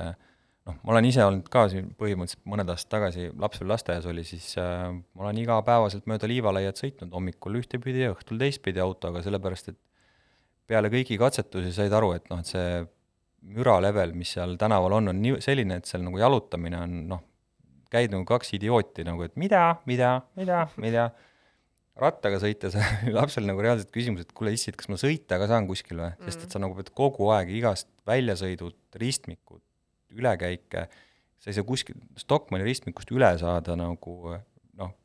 [0.70, 4.90] noh, ma olen ise olnud ka siin põhimõtteliselt mõned aastad tagasi lapsepõlvelasteaias oli, siis äh,
[4.92, 9.80] ma olen igapäevaselt mööda liivalaiad sõitnud hommikul ühtepidi ja õhtul teistpidi autoga, sellepärast et
[10.70, 12.82] peale kõiki katsetusi said aru, et noh, et see
[13.56, 17.24] müra level, mis seal tänaval on, on nii selline, et seal nagu jalutamine on noh,
[17.94, 21.10] käid nagu kaks idiooti nagu, et mida, mida, mida, mida,
[22.02, 22.76] rattaga sõites
[23.18, 26.26] lapsel nagu reaalselt küsimus, et kuule issid, kas ma sõita ka saan kuskil või mm.,
[26.28, 29.62] sest et sa nagu pead kogu aeg igast väljasõidud, ristmikud,
[30.20, 30.88] ülekäike,
[31.40, 34.16] sa ei saa kuskil Stockmanni ristmikust üle saada nagu
[34.80, 34.96] noh,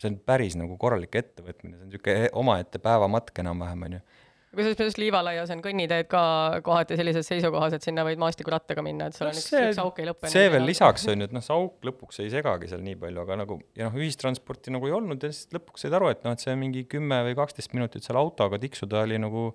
[0.00, 4.04] see on päris nagu korralik ettevõtmine, see on niisugune omaette päevamatk enam-vähem, on ju
[4.52, 6.22] kusjuures minu arust Liivalaias on kõnniteed ka
[6.64, 10.08] kohati sellises seisukohas, et sinna võid maastikurattaga minna, et seal on üks, üks auk ei
[10.08, 10.32] lõpe.
[10.32, 13.22] see veel lisaks on ju, et noh, see auk lõpuks ei segagi seal nii palju,
[13.24, 16.36] aga nagu ja noh, ühistransporti nagu ei olnud ja siis lõpuks said aru, et noh,
[16.36, 19.48] et see mingi kümme või kaksteist minutit seal autoga tiksuda oli nagu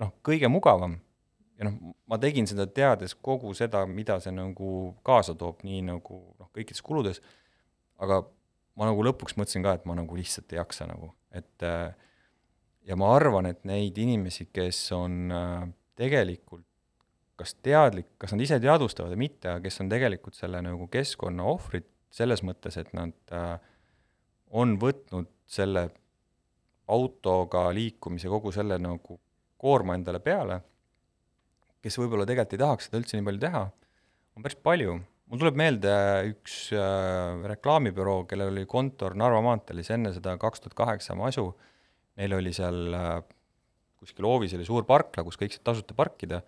[0.00, 0.96] noh, kõige mugavam.
[1.58, 4.72] Ja noh, ma tegin seda teades kogu seda, mida see nagu
[5.06, 7.22] kaasa toob, nii nagu noh, kõikides kuludes,
[7.98, 8.22] aga
[8.78, 11.90] ma nagu lõpuks mõtlesin ka, et ma nagu lihtsalt ei jaksa nagu, et äh,
[12.88, 15.68] ja ma arvan, et neid inimesi, kes on äh,
[15.98, 16.64] tegelikult
[17.38, 21.44] kas teadlik, kas nad ise teadvustavad või mitte, aga kes on tegelikult selle nagu keskkonna
[21.46, 23.58] ohvrid selles mõttes, et nad äh,
[24.58, 25.88] on võtnud selle
[26.88, 29.18] autoga liikumise, kogu selle nagu
[29.60, 30.58] koorma endale peale,
[31.84, 33.62] kes võib-olla tegelikult ei tahaks seda üldse nii palju teha,
[34.36, 34.98] on päris palju.
[35.28, 35.94] mul tuleb meelde
[36.32, 41.50] üks äh, reklaamibüroo, kellel oli kontor Narva maanteel, siis enne seda kaks tuhat kaheksa masu
[41.50, 41.68] äh,
[42.18, 43.18] neil oli seal äh,
[43.98, 46.42] kuskil hoovis oli suur parkla, kus kõik said tasuta parkida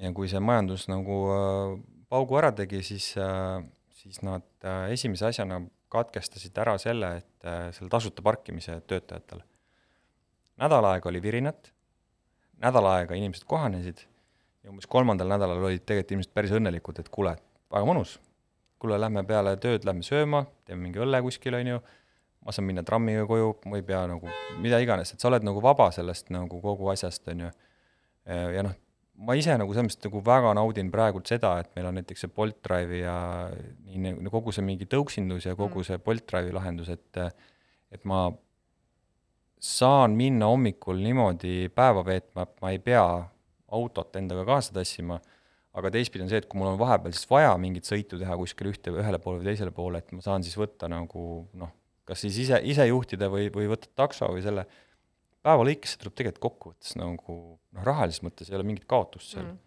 [0.00, 1.76] ja kui see majandus nagu äh,
[2.12, 3.62] paugu ära tegi, siis, äh,
[4.02, 4.44] siis nad
[4.92, 5.62] esimese asjana
[5.94, 9.44] katkestasid ära selle, et selle tasuta parkimise töötajatele.
[10.58, 11.70] nädal aega oli virinat,
[12.58, 14.02] nädal aega inimesed kohanesid
[14.64, 17.34] ja umbes kolmandal nädalal olid tegelikult inimesed päris õnnelikud, et kuule,
[17.72, 18.16] väga mõnus,
[18.80, 21.82] kuule, lähme peale tööd, lähme sööma, teeme mingi õlle kuskil, on ju
[22.44, 25.62] ma saan minna trammiga koju, ma ei pea nagu mida iganes, et sa oled nagu
[25.64, 27.52] vaba sellest nagu kogu asjast, on ju.
[28.28, 28.74] ja noh,
[29.24, 32.32] ma ise nagu selles mõttes nagu väga naudin praegult seda, et meil on näiteks see
[32.36, 33.16] Bolt Drive'i ja
[33.88, 37.22] nii nagu kogu see mingi tõuksindus ja kogu see Bolt Drive'i lahendus, et
[37.94, 38.26] et ma
[39.64, 43.06] saan minna hommikul niimoodi päeva veetma, et ma ei pea
[43.72, 45.20] autot endaga kaasa tassima,
[45.74, 48.70] aga teistpidi on see, et kui mul on vahepeal siis vaja mingit sõitu teha kuskile
[48.74, 51.24] ühte, ühele poole või teisele poole, et ma saan siis võtta nagu
[51.58, 51.72] noh,
[52.06, 54.66] kas siis ise, ise juhtida või, või võtta takso või selle,
[55.44, 59.48] päeva lõikes see tuleb tegelikult kokkuvõttes nagu noh, rahalises mõttes ei ole mingit kaotust seal.
[59.48, 59.60] Mm..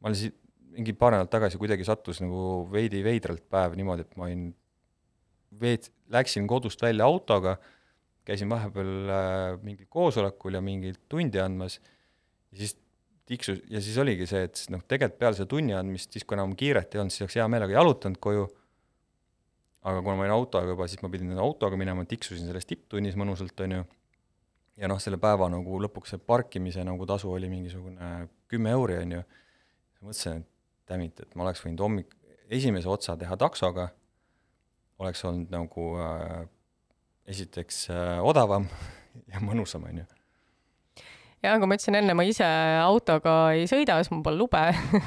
[0.00, 0.36] ma olin siis
[0.70, 4.50] mingi paar nädalat tagasi kuidagi sattus nagu veidi veidralt päev niimoodi, et ma olin
[5.60, 7.56] veet-, läksin kodust välja autoga,
[8.26, 12.76] käisin vahepeal äh, mingil koosolekul ja mingit tundi andmas ja siis
[13.30, 16.56] tiksus, ja siis oligi see, et noh, tegelikult peale seda tunni andmist, siis kui enam
[16.58, 18.46] kiiret ei olnud, siis oleks hea meelega jalutanud koju,
[19.86, 23.64] aga kuna ma olin autoga juba, siis ma pidin autoga minema, tiksusin selles tipptunnis mõnusalt,
[23.66, 23.86] on ju,
[24.82, 29.16] ja noh, selle päeva nagu lõpuks see parkimise nagu tasu oli mingisugune kümme euri, on
[29.18, 29.24] ju,
[30.02, 30.48] mõtlesin, et
[30.90, 32.14] tämit, et ma oleks võinud hommik,
[32.50, 33.90] esimese otsa teha taksoga,
[35.00, 36.40] oleks olnud nagu äh,
[37.30, 38.66] esiteks äh, odavam
[39.32, 40.10] ja mõnusam, on ju
[41.42, 42.46] ja nagu ma ütlesin enne, ma ise
[42.82, 44.62] autoga ei sõida, sest mul pole lube.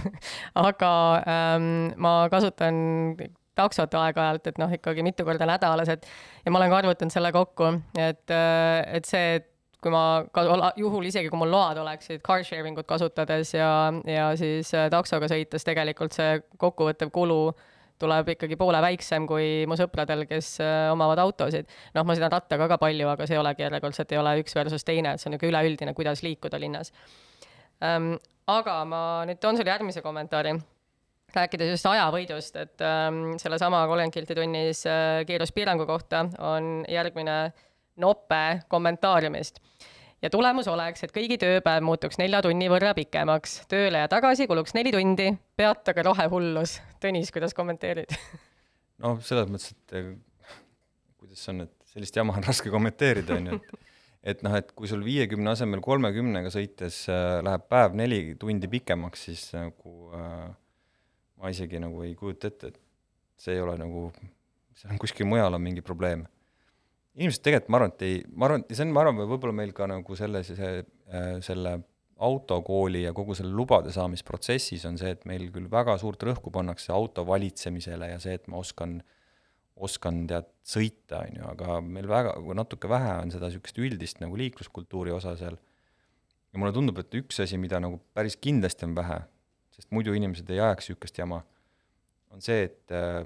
[0.68, 0.92] Aga
[1.30, 2.76] ähm, ma kasutan
[3.58, 6.08] taksot aeg-ajalt, et noh, ikkagi mitu korda nädalas, et
[6.46, 7.70] ja ma olen ka arvutanud selle kokku,
[8.02, 9.50] et, äh, et see, et
[9.84, 10.46] kui ma ka
[10.80, 15.28] juhul isegi, kui mul load oleksid car sharing ut kasutades ja, ja siis äh, taksoga
[15.32, 17.42] sõites, tegelikult see kokkuvõttev kulu
[18.04, 21.72] tuleb ikkagi poole väiksem kui mu sõpradel, kes äh, omavad autosid.
[21.96, 24.86] noh, ma sõidan rattaga ka palju, aga see ei olegi järjekordselt, ei ole üks versus
[24.88, 26.94] teine, et see on niisugune üleüldine, kuidas liikuda linnas
[27.84, 28.16] ähm,.
[28.48, 30.58] aga ma nüüd toon sulle järgmise kommentaari
[31.34, 37.38] rääkides just ajavõidust, et ähm, sellesama kolmkümmend kilti tunnis äh, kiiruspiirangu kohta on järgmine
[38.04, 39.60] nope kommentaariumist
[40.24, 43.62] ja tulemus oleks, et kõigi tööpäev muutuks nelja tunni võrra pikemaks.
[43.72, 46.80] tööle ja tagasi kuluks neli tundi, peatage rohehullus.
[47.04, 48.16] Tõnis, kuidas kommenteerid?
[49.04, 50.12] no selles mõttes, et eh,
[51.20, 53.80] kuidas on, et sellist jama on raske kommenteerida, on ju, et
[54.34, 59.26] et noh, et kui sul viiekümne asemel kolmekümnega sõites äh, läheb päev neli tundi pikemaks,
[59.28, 60.46] siis nagu äh,
[61.42, 62.80] ma isegi nagu ei kujuta ette, et
[63.44, 64.08] see ei ole nagu,
[64.80, 66.24] see on kuskil mujal on mingi probleem
[67.20, 69.88] inimesed tegelikult, ma arvan, et ei, ma arvan, see on, ma arvan, võib-olla meil ka
[69.90, 70.72] nagu selle, see,
[71.14, 71.78] äh, selle
[72.24, 76.94] autokooli ja kogu selle lubade saamisprotsessis on see, et meil küll väga suurt rõhku pannakse
[76.96, 79.00] auto valitsemisele ja see, et ma oskan,
[79.76, 84.40] oskan tead, sõita, on ju, aga meil väga, natuke vähe on seda niisugust üldist nagu
[84.40, 85.60] liikluskultuuri osa seal.
[86.54, 89.20] ja mulle tundub, et üks asi, mida nagu päris kindlasti on vähe,
[89.76, 91.44] sest muidu inimesed ei ajaks niisugust jama,
[92.34, 93.22] on see, et äh,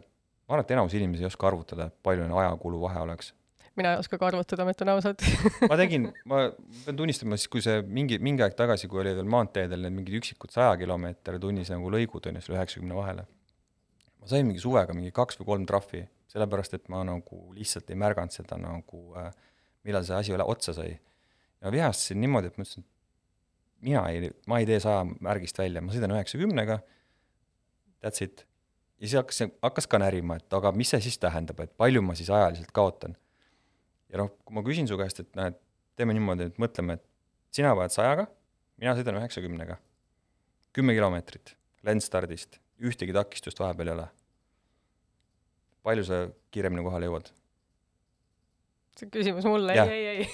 [0.47, 3.36] ma arvan, et enamus inimesi ei oska arvutada, palju ajakulu vahe oleks
[3.78, 5.24] mina ei oska ka arvutada, ma ütlen ausalt
[5.70, 6.44] ma tegin, ma
[6.86, 10.18] pean tunnistama, siis kui see mingi, mingi aeg tagasi, kui oli veel maanteedel need mingid
[10.20, 13.28] üksikud saja kilomeetri tunnis nagu lõigud on ju, selle üheksakümne vahele.
[14.18, 18.00] ma sain mingi suvega mingi kaks või kolm trahvi, sellepärast et ma nagu lihtsalt ei
[18.02, 19.30] märganud seda nagu äh,,
[19.88, 20.98] millal see asi otsa sai.
[21.62, 25.86] ja vihastasin niimoodi, et ma ütlesin, et mina ei, ma ei tee saja märgist välja,
[25.86, 26.82] ma sõidan üheksakümnega,
[28.02, 28.48] that's it.
[28.98, 32.18] ja siis hakkas, hakkas ka närima, et aga mis see siis tähendab, et palju ma
[32.18, 33.13] siis ajaliselt kaotan
[34.12, 35.60] ja noh, kui ma küsin su käest, et et
[35.98, 37.06] teeme niimoodi, et mõtleme, et
[37.56, 38.28] sina vajad sajaga,
[38.78, 39.80] mina sõidan üheksakümnega,
[40.76, 41.56] kümme kilomeetrit
[41.88, 44.08] lendstardist, ühtegi takistust vahepeal ei ole.
[45.88, 47.32] palju sa kiiremini kohale jõuad?
[48.98, 50.26] see küsimus mulle, ei, ei, ei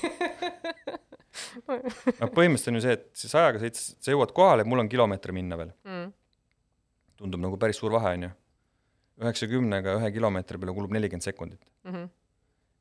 [2.22, 5.34] no põhimõtteliselt on ju see, et see sajaga sõites, sa jõuad kohale, mul on kilomeeter
[5.36, 6.10] minna veel mm..
[7.20, 8.32] tundub nagu päris suur vahe, on ju.
[9.24, 11.92] üheksakümnega ühe kilomeetri peale kulub nelikümmend sekundit mm.
[11.92, 12.12] -hmm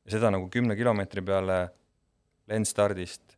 [0.05, 1.57] ja seda nagu kümne kilomeetri peale
[2.51, 3.37] lendstardist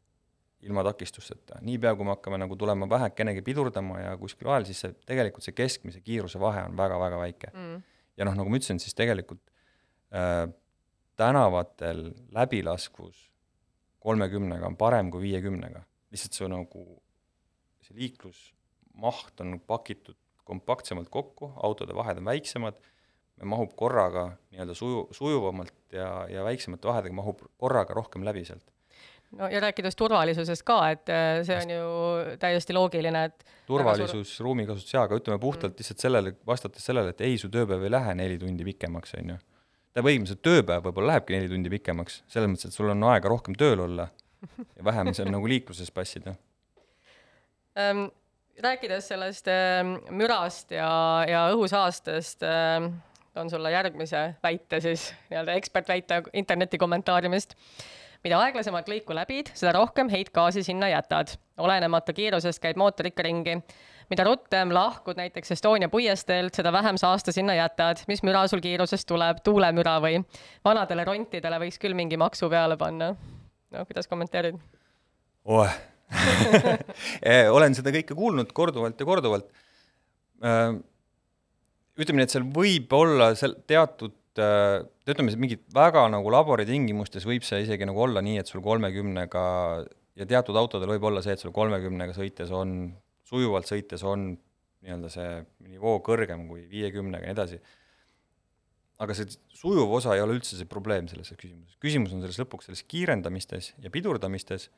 [0.65, 1.59] ilma takistusteta.
[1.61, 5.53] niipea, kui me hakkame nagu tulema vähekenegi pidurdama ja kuskil vahel, siis see, tegelikult see
[5.57, 7.83] keskmise kiiruse vahe on väga-väga väike mm..
[8.17, 9.43] ja noh, nagu ma ütlesin, siis tegelikult
[10.15, 10.47] äh,
[11.19, 13.29] tänavatel läbilaskus
[14.05, 15.83] kolmekümnega on parem kui viiekümnega.
[16.13, 16.85] lihtsalt see nagu,
[17.85, 22.77] see liiklusmaht on pakitud kompaktsemalt kokku, autode vahed on väiksemad
[23.43, 28.63] mahub korraga nii-öelda suju, sujuvamalt ja, ja väiksemate vahedega mahub korraga rohkem läbi sealt.
[29.35, 31.89] no ja rääkides turvalisusest ka, et äh, see on ju
[32.39, 35.81] täiesti loogiline, et turvalisus, ruumikasutus jaa, aga ütleme puhtalt mm.
[35.81, 39.39] lihtsalt sellele, vastates sellele, et ei, su tööpäev ei lähe neli tundi pikemaks, on ju.
[39.91, 43.31] tähendab, õigemini see tööpäev võib-olla lähebki neli tundi pikemaks, selles mõttes, et sul on aega
[43.31, 44.07] rohkem tööl olla
[44.77, 46.35] ja vähem seal nagu liikluses passida
[47.75, 48.07] um,
[48.67, 52.87] rääkides sellest äh, mürast ja, ja õhusaastest äh,,
[53.35, 57.55] toon sulle järgmise väite siis, nii-öelda ekspertväite interneti kommentaariumist.
[58.23, 61.35] mida aeglasemalt lõiku läbid, seda rohkem heitgaasi sinna jätad.
[61.57, 63.57] olenemata kiirusest käib mootor ikka ringi.
[64.09, 68.05] mida rutem lahkud näiteks Estonia puiesteelt, seda vähem saasta sinna jätad.
[68.07, 70.23] mis müra sul kiirusest tuleb, tuulemüra või?
[70.65, 73.15] vanadele rontidele võiks küll mingi maksu peale panna.
[73.71, 74.55] no kuidas kommenteerid?
[77.21, 79.51] Eh, olen seda kõike kuulnud korduvalt ja korduvalt.
[81.99, 87.61] Ütleme nii, et seal võib olla seal teatud, ütleme, mingid väga nagu laboritingimustes võib see
[87.63, 89.45] isegi nagu olla nii, et sul kolmekümnega
[90.19, 92.75] ja teatud autodel võib olla see, et sul kolmekümnega sõites on,
[93.27, 94.33] sujuvalt sõites on
[94.85, 95.31] nii-öelda see
[95.71, 97.59] nivoo kõrgem kui viiekümnega ja nii edasi.
[99.01, 102.69] aga see sujuv osa ei ole üldse see probleem selles küsimuses, küsimus on selles lõpuks
[102.69, 104.69] selles kiirendamistes ja pidurdamistes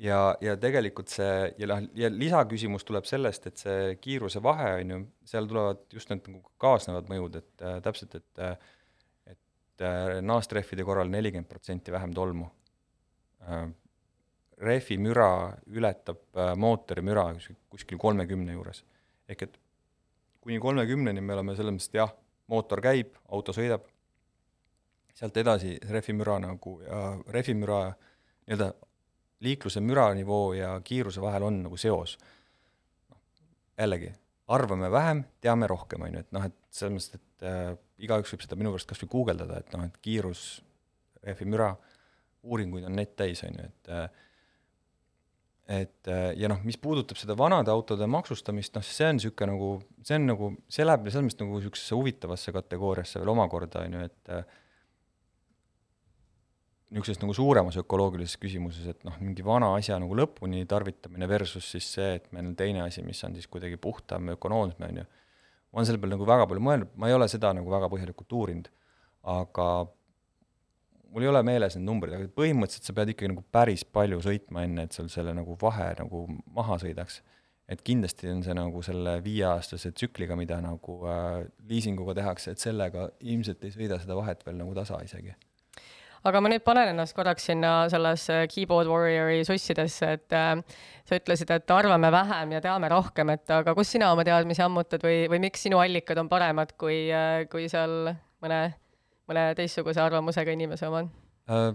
[0.00, 4.94] ja, ja tegelikult see ja noh, ja lisaküsimus tuleb sellest, et see kiiruse vahe on
[4.94, 8.46] ju, seal tulevad just need nagu kaasnevad mõjud, et äh, täpselt, et
[9.32, 12.48] et äh, naastrehvide korral nelikümmend protsenti vähem tolmu
[13.48, 13.70] äh,.
[14.62, 17.30] rehvi müra ületab äh, mootori müra
[17.70, 18.84] kuskil kolmekümne juures.
[19.28, 19.58] ehk et
[20.40, 22.12] kuni kolmekümneni me oleme selles mõttes, et jah,
[22.50, 23.86] mootor käib, auto sõidab,
[25.14, 28.72] sealt edasi rehvimüra nagu ja rehvimüra nii-öelda
[29.42, 32.18] liikluse müranivoo ja kiiruse vahel on nagu seos.
[33.78, 34.12] jällegi,
[34.52, 37.70] arvame vähem, teame rohkem, on ju, et noh, et selles mõttes, et äh,
[38.04, 40.42] igaüks võib seda minu pärast kas või guugeldada, et noh, et kiirus,
[41.24, 41.72] rehvi müra,
[42.42, 44.04] uuringuid on net täis, on ju, et äh,
[45.72, 49.68] et äh, ja noh, mis puudutab seda vanade autode maksustamist, noh, see on niisugune nagu,
[50.04, 54.08] see on nagu, see läheb selles mõttes nagu niisugusesse huvitavasse kategooriasse veel omakorda, on ju,
[54.10, 54.58] et äh,
[56.92, 61.88] niisuguses nagu suuremas ökoloogilises küsimuses, et noh, mingi vana asja nagu lõpuni tarvitamine versus siis
[61.96, 65.08] see, et meil on teine asi, mis on siis kuidagi puhtam, ökonoomsem, on ju.
[65.72, 68.36] ma olen selle peale nagu väga palju mõelnud, ma ei ole seda nagu väga põhjalikult
[68.36, 68.68] uurinud,
[69.32, 69.68] aga
[71.12, 74.66] mul ei ole meeles need numbrid, aga põhimõtteliselt sa pead ikkagi nagu päris palju sõitma,
[74.66, 77.22] enne et sul selle nagu vahe nagu maha sõidaks.
[77.72, 83.06] et kindlasti on see nagu selle viieaastase tsükliga, mida nagu äh, liisinguga tehakse, et sellega
[83.20, 85.32] ilmselt ei sõida seda vahet veel nagu tasa isegi
[86.28, 90.52] aga ma nüüd panen ennast korraks sinna sellesse keyboard warrior'i sussidesse, et äh,
[91.08, 95.02] sa ütlesid, et arvame vähem ja teame rohkem, et aga kus sina oma teadmisi ammutad
[95.06, 98.60] või, või miks sinu allikad on paremad kui äh,, kui seal mõne,
[99.30, 101.10] mõne teistsuguse arvamusega inimese omad
[101.50, 101.72] äh,?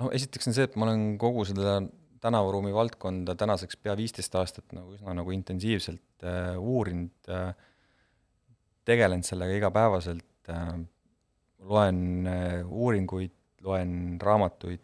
[0.00, 1.78] no esiteks on see, et ma olen kogu seda
[2.26, 7.54] tänavaruumi valdkonda tänaseks pea viisteist aastat nagu üsna nagu intensiivselt äh, uurinud äh,,
[8.88, 10.76] tegelenud sellega igapäevaselt äh,,
[11.66, 14.82] loen äh, uuringuid, loen raamatuid,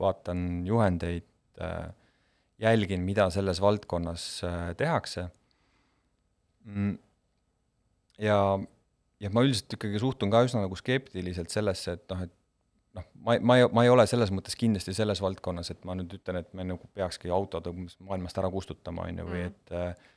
[0.00, 1.26] vaatan juhendeid,
[1.62, 1.88] äh,
[2.58, 5.28] jälgin, mida selles valdkonnas äh, tehakse.
[6.64, 6.96] Mm,
[8.18, 8.38] ja,
[9.20, 12.32] ja ma üldiselt ikkagi suhtun ka üsna nagu skeptiliselt sellesse, et noh, et
[12.96, 16.16] noh, ma, ma ei, ma ei ole selles mõttes kindlasti selles valdkonnas, et ma nüüd
[16.18, 17.68] ütlen, et me nagu peakski autod
[18.00, 19.54] maailmast ära kustutama, on ju, või Mm.
[19.54, 20.12] et äh,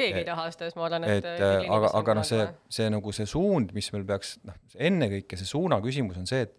[0.00, 3.12] keegi ei taha seda, siis ma arvan, et et aga, aga noh, see, see nagu
[3.12, 6.56] see suund, mis meil peaks, noh, ennekõike see suuna küsimus on see, et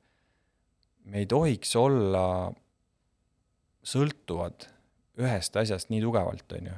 [1.05, 2.51] me ei tohiks olla
[3.81, 4.67] sõltuvad
[5.21, 6.77] ühest asjast nii tugevalt, on ju.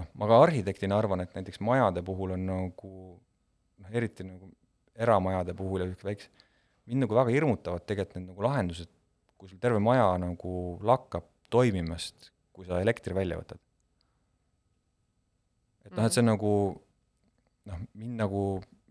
[0.00, 4.50] noh, ma ka arhitektina arvan, et näiteks majade puhul on nagu noh, eriti nagu
[4.94, 6.30] eramajade puhul ja väikse,
[6.86, 8.90] mind nagu väga hirmutavad tegelikult need nagu lahendused,
[9.38, 10.54] kui sul terve maja nagu
[10.84, 13.60] lakkab toimimast, kui sa elektri välja võtad.
[15.84, 16.54] et noh, et see on nagu
[17.68, 18.42] noh, mind nagu,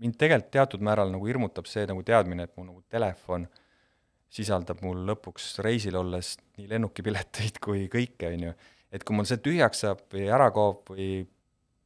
[0.02, 3.48] mind tegelikult teatud määral nagu hirmutab see nagu teadmine, et mu nagu telefon
[4.34, 8.56] sisaldab mul lõpuks reisil olles nii lennukipileteid kui kõike, on ju.
[8.94, 11.26] et kui mul see tühjaks saab või ära kaob või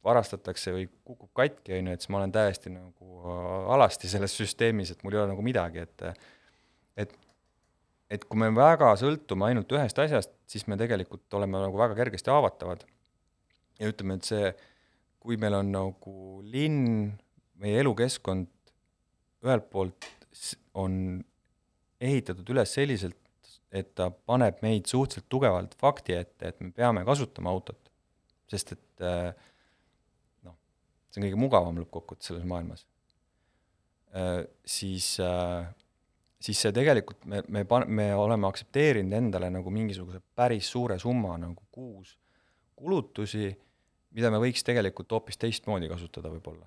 [0.04, 3.32] varastatakse või kukub katki, on ju, et siis ma olen täiesti nagu
[3.74, 6.06] alasti selles süsteemis, et mul ei ole nagu midagi, et
[7.04, 7.16] et
[8.08, 12.32] et kui me väga sõltume ainult ühest asjast, siis me tegelikult oleme nagu väga kergesti
[12.32, 12.84] haavatavad.
[13.78, 14.52] ja ütleme, et see,
[15.20, 17.12] kui meil on nagu linn,
[17.60, 18.48] meie elukeskkond
[19.44, 20.08] ühelt poolt
[20.74, 21.22] on
[22.00, 23.18] ehitatud üles selliselt,
[23.74, 27.90] et ta paneb meid suhteliselt tugevalt fakti ette, et me peame kasutama autot.
[28.48, 29.34] sest et äh,
[30.46, 30.54] noh,
[31.10, 32.86] see on kõige mugavam lõppkokkuvõttes selles maailmas.
[34.64, 35.06] Siis,
[36.40, 41.34] siis see tegelikult, me, me pan-, me oleme aktsepteerinud endale nagu mingisuguse päris suure summa
[41.36, 42.14] nagu kuus
[42.78, 43.50] kulutusi,
[44.16, 46.66] mida me võiks tegelikult hoopis teistmoodi kasutada võib-olla.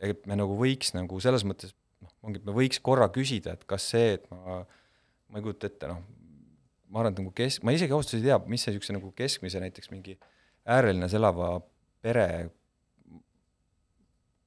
[0.00, 1.74] et me nagu võiks nagu selles mõttes
[2.26, 4.60] ongi, et me võiks korra küsida, et kas see, et ma,
[5.30, 6.00] ma ei kujuta ette, noh,
[6.90, 9.12] ma arvan, et nagu kesk-, ma isegi ausalt öeldes ei tea, mis see niisuguse nagu
[9.16, 10.16] keskmise näiteks mingi
[10.70, 11.52] äärelinnas elava
[12.02, 12.26] pere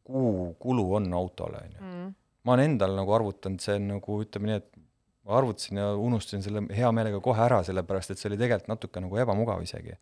[0.04, 1.82] kuu kulu on autole, on ju.
[1.82, 2.16] mm.
[2.44, 4.82] ma olen endal nagu arvutanud, see on nagu ütleme nii, et
[5.24, 9.04] ma arvutasin ja unustasin selle hea meelega kohe ära, sellepärast et see oli tegelikult natuke
[9.04, 9.96] nagu ebamugav isegi.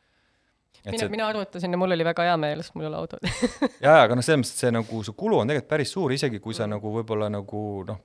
[0.86, 3.26] Mina see, mina arvutasin ja mul oli väga hea meel, sest mul ei ole autot.
[3.86, 6.42] Jaa, aga noh, selles mõttes, et see nagu, see kulu on tegelikult päris suur, isegi
[6.44, 8.00] kui sa nagu võib-olla nagu noh,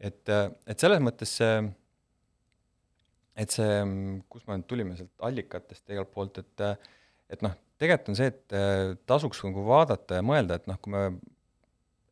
[0.00, 0.34] et,
[0.66, 1.52] et selles mõttes see,
[3.36, 3.78] et see,
[4.32, 6.68] kus me nüüd tulime sealt allikatest igalt poolt, et
[7.32, 11.02] et noh, tegelikult on see, et tasuks nagu vaadata ja mõelda, et noh, kui me,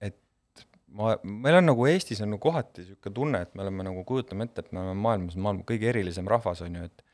[0.03, 4.03] et ma, meil on nagu Eestis on nagu kohati niisugune tunne, et me oleme nagu,
[4.09, 7.05] kujutame ette, et me oleme maailmas, maailma kõige erilisem rahvas, on ju, et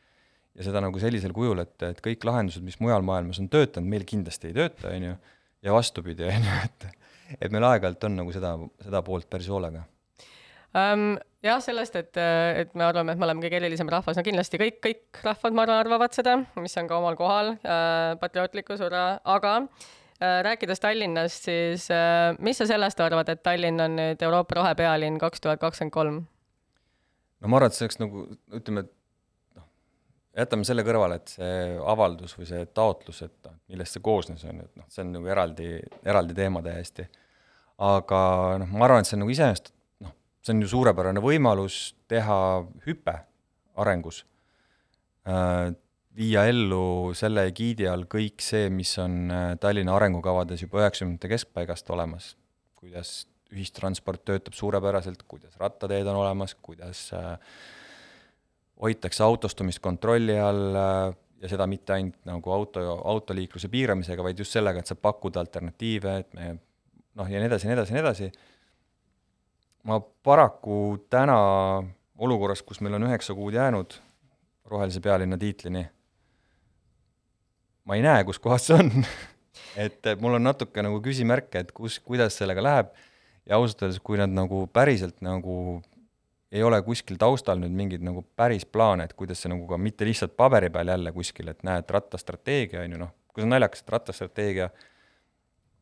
[0.58, 4.06] ja seda nagu sellisel kujul, et, et kõik lahendused, mis mujal maailmas on töötanud, meil
[4.08, 5.18] kindlasti ei tööta, on ju,
[5.66, 6.90] ja vastupidi, on ju, et
[7.38, 9.84] et meil aeg-ajalt on nagu seda, seda poolt päris hoolega
[10.74, 11.12] um,.
[11.44, 14.80] jah, sellest, et, et me arvame, et me oleme kõige erilisem rahvas, no kindlasti kõik,
[14.84, 19.54] kõik rahvad, ma arvan, arvavad seda, mis on ka omal kohal äh, patriootlikkus, hurraa, aga
[19.62, 25.20] äh, rääkides Tallinnast, siis äh, mis sa sellest arvad, et Tallinn on nüüd Euroopa rohepealinn
[25.22, 26.22] kaks tuhat kakskümmend kolm?
[27.40, 28.26] no ma arvan, et see oleks nagu
[28.60, 28.94] ütleme, et
[30.36, 31.58] jätame selle kõrvale, et see
[31.92, 35.12] avaldus või see taotlus, et noh, millest see koosnes, on ju, et noh, see on
[35.16, 35.72] nagu eraldi,
[36.06, 37.08] eraldi teema täiesti.
[37.80, 38.22] aga
[38.60, 39.72] noh, ma arvan, et see on nagu iseenesest
[40.04, 40.14] noh,
[40.44, 42.40] see on ju suurepärane võimalus teha
[42.86, 43.16] hüpe
[43.80, 44.24] arengus
[45.26, 45.72] äh,,
[46.16, 51.90] viia ellu selle egiidi all kõik see, mis on äh, Tallinna arengukavades juba üheksakümnendate keskpaigast
[51.94, 52.34] olemas,
[52.78, 57.36] kuidas ühistransport töötab suurepäraselt, kuidas rattateed on olemas, kuidas äh,
[58.82, 64.56] hoitakse autostumist kontrolli all äh, ja seda mitte ainult nagu auto, autoliikluse piiramisega, vaid just
[64.56, 66.50] sellega, et saab pakkuda alternatiive, et me
[67.16, 68.30] noh, ja nii edasi, nii edasi, nii edasi.
[69.88, 71.38] ma paraku täna
[72.20, 73.96] olukorras, kus meil on üheksa kuud jäänud
[74.70, 75.86] rohelise pealinna tiitlini,
[77.88, 78.92] ma ei näe, kus kohas see on
[79.86, 82.92] et eh, mul on natuke nagu küsimärke, et kus, kuidas sellega läheb
[83.48, 85.80] ja ausalt öeldes, kui nad nagu päriselt nagu
[86.52, 90.06] ei ole kuskil taustal nüüd mingeid nagu päris plaane, et kuidas see nagu ka mitte
[90.08, 93.84] lihtsalt paberi peal jälle kuskil, et näed, rattastrateegia on ju noh, kui see on naljakas,
[93.84, 94.70] et rattastrateegia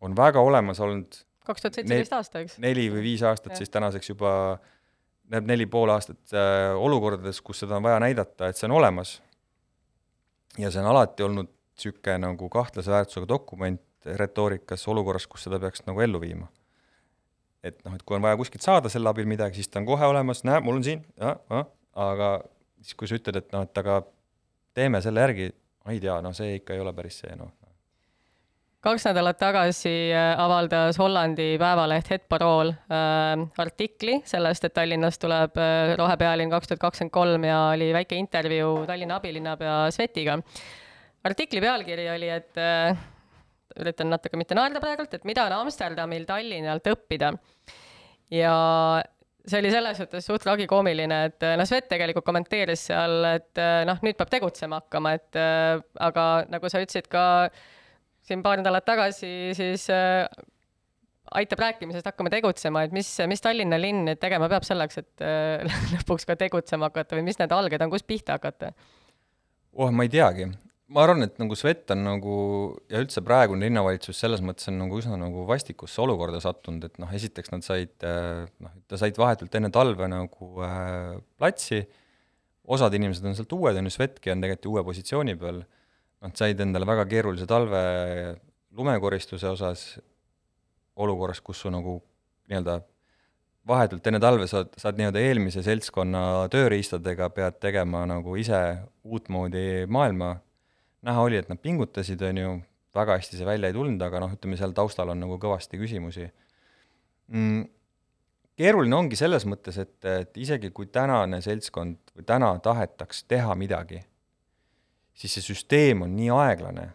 [0.04, 2.58] on väga olemas olnud kaks tuhat seitseteist aasta, eks?
[2.62, 3.62] neli või viis aastat, Jah.
[3.62, 4.32] siis tänaseks juba
[5.32, 9.18] näeb neli pool aastat äh, olukordades, kus seda on vaja näidata, et see on olemas.
[10.58, 13.82] ja see on alati olnud niisugune nagu kahtlase väärtusega dokument
[14.18, 16.48] retoorikas olukorras, kus seda peaks nagu ellu viima.
[17.64, 20.06] Et noh, et kui on vaja kuskilt saada selle abil midagi, siis ta on kohe
[20.06, 22.32] olemas, näe, mul on siin, aga
[22.80, 24.02] siis, kui sa ütled, et noh, et aga
[24.78, 25.50] teeme selle järgi,
[25.84, 27.50] ma ei tea, no see ikka ei ole päris see noh,
[28.84, 35.58] kaks nädalat tagasi äh, avaldas Hollandi päevaleht Het Parool äh, artikli sellest, et Tallinnast tuleb
[35.58, 40.38] äh, rohepealinn kaks tuhat kakskümmend kolm ja oli väike intervjuu Tallinna abilinnapea Svetiga.
[41.24, 42.96] artikli pealkiri oli, et äh,
[43.82, 47.32] üritan natuke mitte naerda praegult, et mida on Amsterdamil Tallinnalt õppida.
[48.34, 48.52] ja
[49.48, 54.18] see oli selles suhtes suht tragikoomiline, et noh, Svet tegelikult kommenteeris seal, et noh, nüüd
[54.18, 57.24] peab tegutsema hakkama, et aga nagu sa ütlesid ka
[58.28, 60.26] siin paar nädalat tagasi, siis äh,
[61.38, 65.64] aitab rääkimisest, hakkame tegutsema, et mis, mis Tallinna linn nüüd tegema peab selleks, et äh,
[65.94, 68.72] lõpuks ka tegutsema hakata või mis need alged on, kust pihta hakata?
[69.78, 70.50] oh, ma ei teagi.
[70.94, 72.34] Ma arvan, et nagu Svet on nagu
[72.88, 77.10] ja üldse praegune linnavalitsus selles mõttes on nagu üsna nagu vastikusse olukorda sattunud, et noh,
[77.14, 81.82] esiteks nad said äh, noh, ta said vahetult enne talve nagu äh, platsi,
[82.68, 85.62] osad inimesed on sealt uued, on ju, Svetki on tegelikult ju uue positsiooni peal,
[86.24, 87.82] nad said endale väga keerulise talve
[88.78, 89.88] lumekoristuse osas
[90.98, 91.98] olukorras, kus su nagu
[92.48, 92.80] nii-öelda
[93.68, 98.60] vahetult enne talve saad, saad nii-öelda eelmise seltskonna tööriistadega pead tegema nagu ise
[99.04, 100.36] uutmoodi maailma.
[101.06, 102.52] Näha oli, et nad pingutasid, on ju,
[102.96, 106.26] väga hästi see välja ei tulnud, aga noh, ütleme seal taustal on nagu kõvasti küsimusi
[107.28, 107.66] mm,.
[108.58, 114.00] keeruline ongi selles mõttes, et, et isegi kui tänane seltskond või täna tahetaks teha midagi,
[115.14, 116.88] siis see süsteem on nii aeglane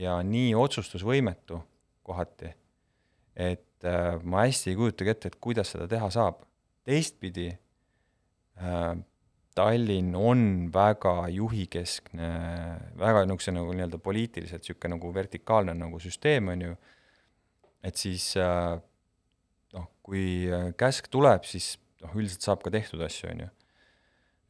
[0.00, 1.62] ja nii otsustusvõimetu
[2.04, 2.52] kohati
[3.36, 6.42] et äh, ma hästi ei kujutagi ette, et kuidas seda teha saab.
[6.84, 8.94] teistpidi äh,
[9.54, 10.40] Tallinn on
[10.74, 12.30] väga juhikeskne,
[12.98, 16.76] väga niisuguse nagu nii-öelda poliitiliselt niisugune nagu vertikaalne nagu süsteem, on ju,
[17.86, 18.74] et siis äh,
[19.76, 23.50] noh, kui äh, käsk tuleb, siis noh, üldiselt saab ka tehtud asju, on ju.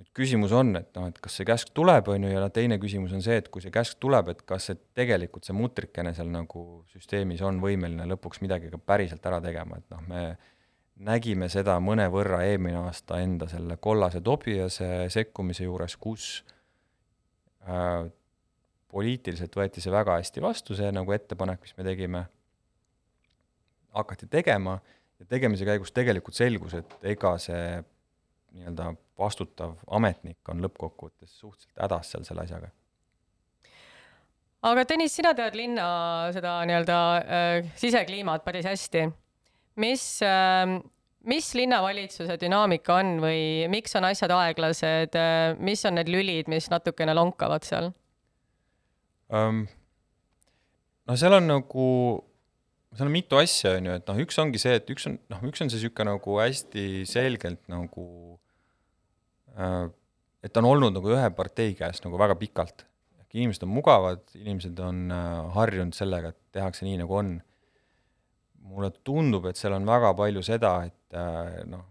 [0.00, 3.12] nüüd küsimus on, et noh, et kas see käsk tuleb, on ju, ja teine küsimus
[3.14, 6.64] on see, et kui see käsk tuleb, et kas see tegelikult, see mutrikene seal nagu
[6.96, 10.24] süsteemis on võimeline lõpuks midagi ka päriselt ära tegema, et noh, me
[11.02, 16.28] nägime seda mõnevõrra eelmine aasta enda selle kollase Tobiase sekkumise juures, kus
[17.66, 18.04] äh,
[18.94, 22.22] poliitiliselt võeti see väga hästi vastu, see nagu ettepanek, mis me tegime,
[23.94, 24.78] hakati tegema
[25.18, 27.82] ja tegemise käigus tegelikult selgus, et ega see
[28.54, 32.70] nii-öelda vastutav ametnik on lõppkokkuvõttes suhteliselt hädas seal selle asjaga
[34.64, 35.86] aga Tõnis, sina tead linna
[36.34, 39.08] seda nii-öelda äh, sisekliimat päris hästi.
[39.80, 40.76] Mis äh,,
[41.24, 43.40] mis linnavalitsuse dünaamika on või
[43.72, 47.90] miks on asjad aeglased äh,, mis on need lülid, mis natukene lonkavad seal?
[49.32, 49.64] um,.
[51.08, 51.88] no seal on nagu,
[52.94, 55.44] seal on mitu asja, on ju, et noh, üks ongi see, et üks on, noh,
[55.48, 58.06] üks on see niisugune nagu hästi selgelt nagu
[59.58, 59.92] äh,
[60.44, 62.86] et ta on olnud nagu ühe partei käes nagu väga pikalt.
[63.34, 67.32] inimesed on mugavad, inimesed on äh, harjunud sellega, et tehakse nii, nagu on.
[68.64, 71.84] Mulle tundub, et seal on väga palju seda, et äh, noh,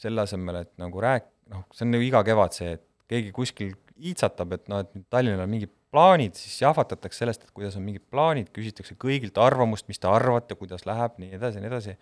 [0.00, 3.74] selle asemel, et nagu rääk-, noh, see on nagu iga kevad see, et keegi kuskil
[3.94, 8.02] iitsatab, et noh, et Tallinnal on mingid plaanid, siis jahvatatakse sellest, et kuidas on mingid
[8.10, 11.94] plaanid, küsitakse kõigilt arvamust, mis te arvate, kuidas läheb, nii edasi, nii edasi.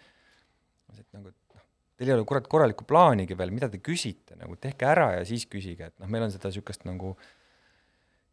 [0.96, 1.66] et nagu, et noh,
[1.98, 5.44] teil ei ole kurat korralikku plaanigi veel, mida te küsite, nagu tehke ära ja siis
[5.50, 7.14] küsige, et noh, meil on seda niisugust nagu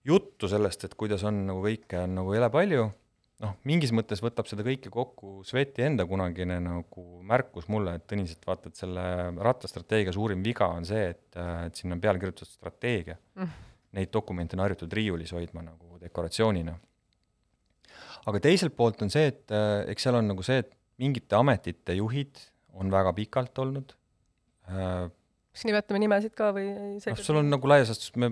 [0.08, 2.88] juttu sellest, et kuidas on nagu kõike on nagu jõle palju,
[3.44, 8.36] noh, mingis mõttes võtab seda kõike kokku Sveti enda kunagine nagu märkus mulle, et Tõnis,
[8.36, 9.06] et vaata, et selle
[9.40, 11.26] rattastrateegia suurim viga on see, et,
[11.68, 13.66] et sinna on peale kirjutatud strateegia mm..
[13.98, 16.76] Neid dokumente on harjutud riiulis hoidma nagu dekoratsioonina.
[18.30, 20.70] aga teiselt poolt on see, et äh, eks seal on nagu see, et
[21.02, 22.44] mingite ametite juhid
[22.78, 23.96] on väga pikalt olnud
[24.70, 25.08] äh,
[25.54, 26.70] kas nimetame nimesid ka või?
[27.02, 28.32] noh, sul on nagu laias laastus, me,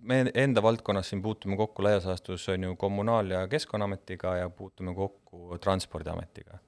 [0.00, 4.94] me enda valdkonnas siin puutume kokku laias laastus on ju Kommunaal- ja Keskkonnaametiga ja puutume
[4.94, 6.58] kokku Transpordiametiga.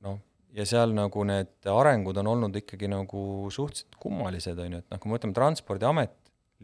[0.00, 0.18] Noh,
[0.52, 5.00] ja seal nagu need arengud on olnud ikkagi nagu suhteliselt kummalised, on ju, et noh,
[5.00, 6.14] kui me võtame Transpordiamet,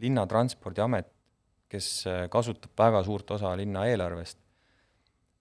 [0.01, 1.09] linna Transpordiamet,
[1.71, 4.37] kes äh, kasutab väga suurt osa linna eelarvest,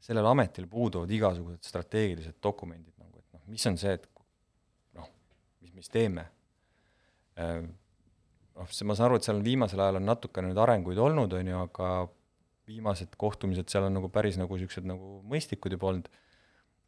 [0.01, 4.07] sellel ametil puuduvad igasugused strateegilised dokumendid nagu, et noh, mis on see, et
[4.99, 5.11] noh,
[5.61, 6.27] mis me siis teeme
[8.61, 11.33] noh, see, ma saan aru, et seal on viimasel ajal on natukene nüüd arenguid olnud,
[11.37, 11.91] on ju, aga
[12.71, 16.11] viimased kohtumised seal on nagu päris nagu niisugused nagu mõistlikud juba olnud,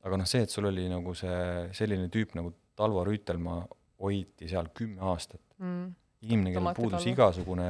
[0.06, 1.38] aga noh, see, et sul oli nagu see
[1.76, 3.64] selline tüüp nagu Talvo Rüütelmaa
[4.02, 5.90] hoiti seal kümme aastat mm..
[6.26, 7.12] inimene, kellel puudus Talvo.
[7.12, 7.68] igasugune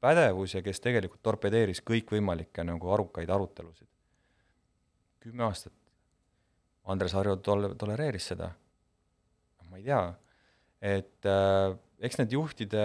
[0.00, 3.88] pädevus ja kes tegelikult torpedeeris kõikvõimalikke nagu arukaid arutelusid.
[5.20, 5.74] kümme aastat.
[6.90, 8.50] Andres Harjo tol-, tolereeris seda.
[9.70, 10.00] ma ei tea,
[10.82, 12.84] et äh, eks need juhtide,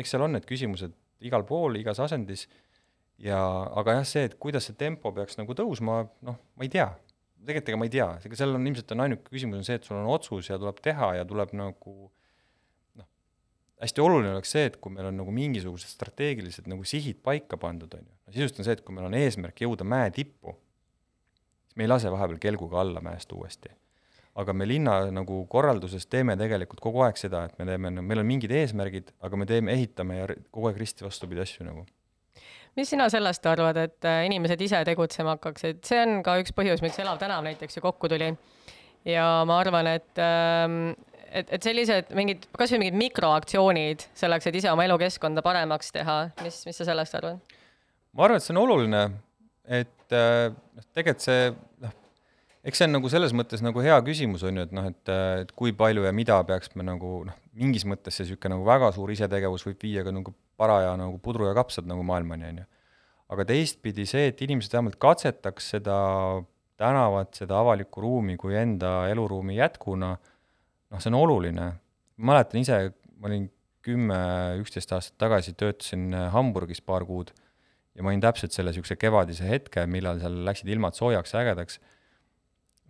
[0.00, 2.46] eks seal on need küsimused igal pool, igas asendis,
[3.20, 3.38] ja
[3.76, 6.88] aga jah, see, et kuidas see tempo peaks nagu tõusma, noh, ma ei tea.
[7.40, 9.86] tegelikult ega ma ei tea, ega seal on ilmselt on ainuke küsimus on see, et
[9.88, 11.94] sul on otsus ja tuleb teha ja tuleb nagu
[13.00, 13.08] noh,
[13.80, 17.92] hästi oluline oleks see, et kui meil on nagu mingisugused strateegilised nagu sihid paika pandud,
[17.96, 20.56] on ju, sisust on see, et kui meil on eesmärk jõuda mäe tippu,
[21.68, 23.72] siis me ei lase vahepeal kelguga alla mäest uuesti
[24.38, 28.28] aga me linna nagu korralduses teeme tegelikult kogu aeg seda, et me teeme, meil on
[28.28, 31.84] mingid eesmärgid, aga me teeme, ehitame ja kogu aeg risti vastupidi asju nagu.
[32.78, 36.82] mis sina sellest arvad, et äh, inimesed ise tegutsema hakkaksid, see on ka üks põhjus,
[36.84, 38.32] miks Elav tänav näiteks ju kokku tuli.
[39.04, 40.92] ja ma arvan, et ähm,
[41.30, 46.62] et, et sellised mingid, kasvõi mingid mikroaktsioonid selleks, et ise oma elukeskkonda paremaks teha, mis,
[46.66, 47.58] mis sa sellest arvad?
[48.14, 49.02] ma arvan, et see on oluline,
[49.80, 51.50] et äh, noh, tegelikult see
[51.82, 51.96] noh,
[52.66, 55.12] eks see on nagu selles mõttes nagu hea küsimus on ju, et noh, et,
[55.44, 58.90] et kui palju ja mida peaks me nagu noh, mingis mõttes see niisugune nagu väga
[58.96, 62.66] suur isetegevus võib viia ka nagu paraja nagu pudru ja kapsad nagu maailmani, on ju.
[63.32, 65.96] aga teistpidi see, et inimesed vähemalt katsetaks seda
[66.80, 70.14] tänavat, seda avalikku ruumi kui enda eluruumi jätkuna,
[70.90, 71.72] noh, see on oluline.
[72.20, 72.80] mäletan ise,
[73.20, 73.48] ma olin
[73.84, 74.18] kümme,
[74.60, 77.32] üksteist aastat tagasi töötasin Hamburgis paar kuud
[77.96, 81.80] ja ma olin täpselt selle niisuguse kevadise hetke, millal seal läksid ilmad soojaks ja ägedaks,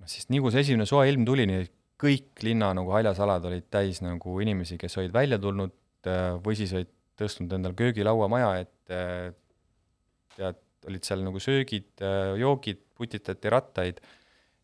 [0.01, 1.69] noh siis nii kui see esimene soe ilm tuli, nii
[2.01, 5.75] kõik linna nagu haljasalad olid täis nagu inimesi, kes olid välja tulnud
[6.45, 6.91] või siis olid
[7.21, 9.01] tõstnud endal köögilaua maja ette,
[10.37, 11.91] tead, olid seal nagu söögid,
[12.41, 14.01] joogid, putitati rattaid,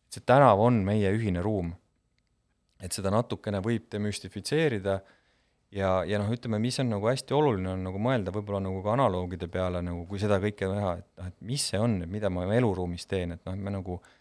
[0.09, 1.75] see tänav on meie ühine ruum.
[2.77, 4.99] et seda natukene võib demüstifitseerida
[5.73, 8.91] ja, ja noh, ütleme, mis on nagu hästi oluline, on nagu mõelda võib-olla nagu ka
[8.93, 12.45] analoogide peale nagu, kui seda kõike teha, et noh, et mis see on, mida ma
[12.53, 14.13] eluruumis teen, et noh, me nagu noh,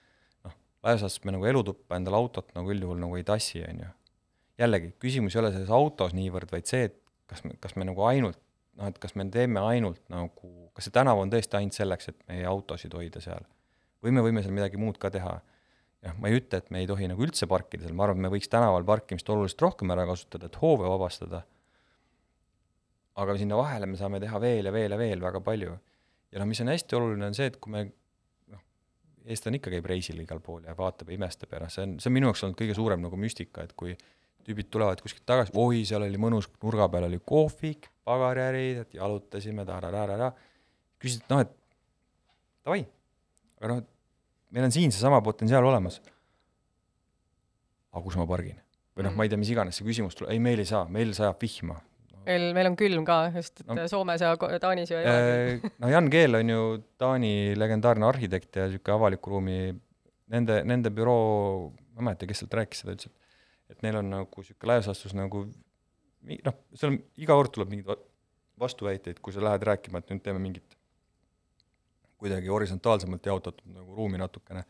[0.87, 3.93] laias me nagu elutuppa endale autot nagu üldjuhul nagu ei tassi, on ju.
[4.63, 8.07] jällegi, küsimus ei ole selles autos niivõrd, vaid see, et kas me, kas me nagu
[8.09, 8.39] ainult
[8.77, 12.19] noh, et kas me teeme ainult nagu, kas see tänav on tõesti ainult selleks, et
[12.31, 13.45] meie autosid hoida seal
[14.05, 15.35] või me võime seal midagi muud ka teha.
[16.07, 18.27] jah, ma ei ütle, et me ei tohi nagu üldse parkida seal, ma arvan, et
[18.27, 21.45] me võiks tänaval parkimist oluliselt rohkem ära kasutada, et hoove vabastada.
[23.17, 25.79] aga sinna vahele me saame teha veel ja veel ja veel väga palju.
[26.33, 27.87] ja noh, mis on hästi oluline, on see, et kui me
[29.27, 32.11] eestlane ikka käib reisil igal pool ja vaatab ja imestab ja noh, see on, see
[32.11, 33.97] on minu jaoks olnud kõige suurem nagu müstika, et kui
[34.47, 39.65] tüübid tulevad kuskilt tagasi, oi, seal oli mõnus, nurga peal oli kohvik, pagariärid, et jalutasime,
[39.67, 40.31] ta-ra-ra-ra-ra,
[41.03, 41.51] küsisid, noh, et
[42.63, 42.85] davai,
[43.59, 43.83] aga noh,
[44.55, 45.99] meil on siin seesama potentsiaal olemas.
[47.91, 48.61] aga kus ma pargin?
[48.97, 51.13] või noh, ma ei tea, mis iganes see küsimus tuleb, ei, meil ei saa, meil
[51.17, 51.77] sajab vihma.
[52.27, 53.87] Meil, meil on külm ka, just, et No.
[53.91, 55.27] Soomes ja Taanis ju ei ole.
[55.63, 56.63] Äh, no Jan Keel on ju
[57.01, 59.59] Taani legendaarne arhitekt ja niisugune avaliku ruumi,
[60.35, 63.13] nende, nende büroo, ma ei mäleta, kes sealt rääkis seda, ütles,
[63.73, 65.47] et neil on nagu niisugune laias laastus nagu
[66.27, 68.03] noh, seal on, iga kord tuleb mingeid va-
[68.67, 70.75] vastuväiteid, kui sa lähed rääkima, et nüüd teeme mingit
[72.17, 74.63] kuidagi horisontaalsemalt jaotatud nagu ruumi natukene.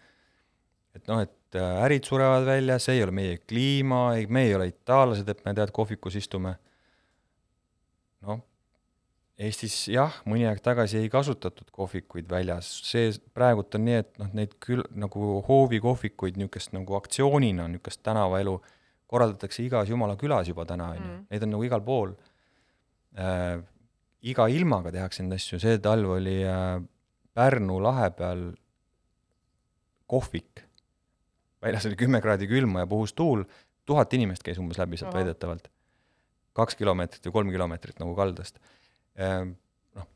[0.97, 4.55] et noh, et äh, ärid surevad välja, see ei ole meie kliima, ei, me ei
[4.57, 6.55] ole itaallased, et me tead kohvikus istume.
[8.25, 8.45] Noh,
[9.37, 14.31] Eestis jah, mõni aeg tagasi ei kasutatud kohvikuid väljas, see praegult on nii, et noh,
[14.39, 18.55] neid küll nagu hoovikohvikuid niisugust nagu aktsioonina, niisugust tänavaelu
[19.13, 22.15] korraldatakse igas jumala külas juba täna, on ju, neid on nagu igal pool
[23.21, 23.61] äh,.
[24.27, 26.81] iga ilmaga tehakse neid asju, see talv oli äh,
[27.37, 28.47] Pärnu lahe peal
[30.09, 30.65] kohvik.
[31.61, 33.45] väljas oli kümme kraadi külma ja puhus tuul,
[33.85, 35.69] tuhat inimest käis umbes läbi sealt väidetavalt.
[36.57, 38.61] Kaks kilomeetrit või kolm kilomeetrit nagu kaldast.
[39.21, 39.55] Ehm,
[39.97, 40.09] noh,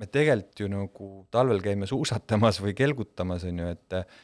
[0.00, 4.18] me tegelikult ju nagu talvel käime suusatamas või kelgutamas, on ju, et eh,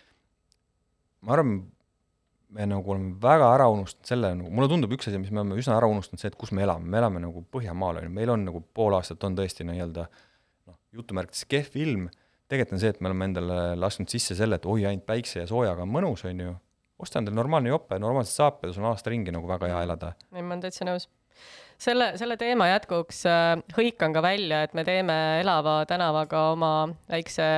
[1.23, 1.61] ma arvan,
[2.53, 5.61] me nagu oleme väga ära unustanud selle, nagu mulle tundub üks asi, mis me oleme
[5.61, 8.33] üsna ära unustanud, see, et kus me elame, me elame nagu Põhjamaal, on ju, meil
[8.35, 12.11] on nagu pool aastat on tõesti nii-öelda noh, jutumärkides kehv ilm,
[12.53, 15.49] tegelikult on see, et me oleme endale lasknud sisse selle, et oi, ainult päikse ja
[15.49, 16.55] soojaga on mõnus, on ju,
[17.03, 20.13] osta endale normaalne jope, normaalsed saaped, sul on aasta ringi nagu väga hea elada.
[20.35, 21.09] ei, ma olen täitsa nõus.
[21.83, 26.73] selle, selle teema jätkuks äh, hõikan ka välja, et me teeme Elava tänavaga oma
[27.11, 27.49] väikse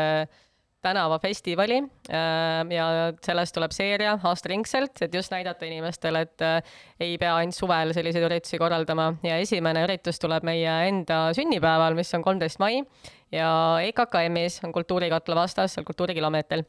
[0.85, 1.79] tänavafestivali
[2.13, 2.87] äh, ja
[3.25, 8.27] sellest tuleb seeria aastaringselt, et just näidata inimestele, et äh, ei pea ainult suvel selliseid
[8.29, 9.15] üritusi korraldama.
[9.25, 12.83] Ja esimene üritus tuleb meie enda sünnipäeval, mis on kolmteist mai
[13.33, 13.51] ja
[13.85, 16.65] EKKM-is on Kultuurikatla vastas, seal kultuurikilomeetril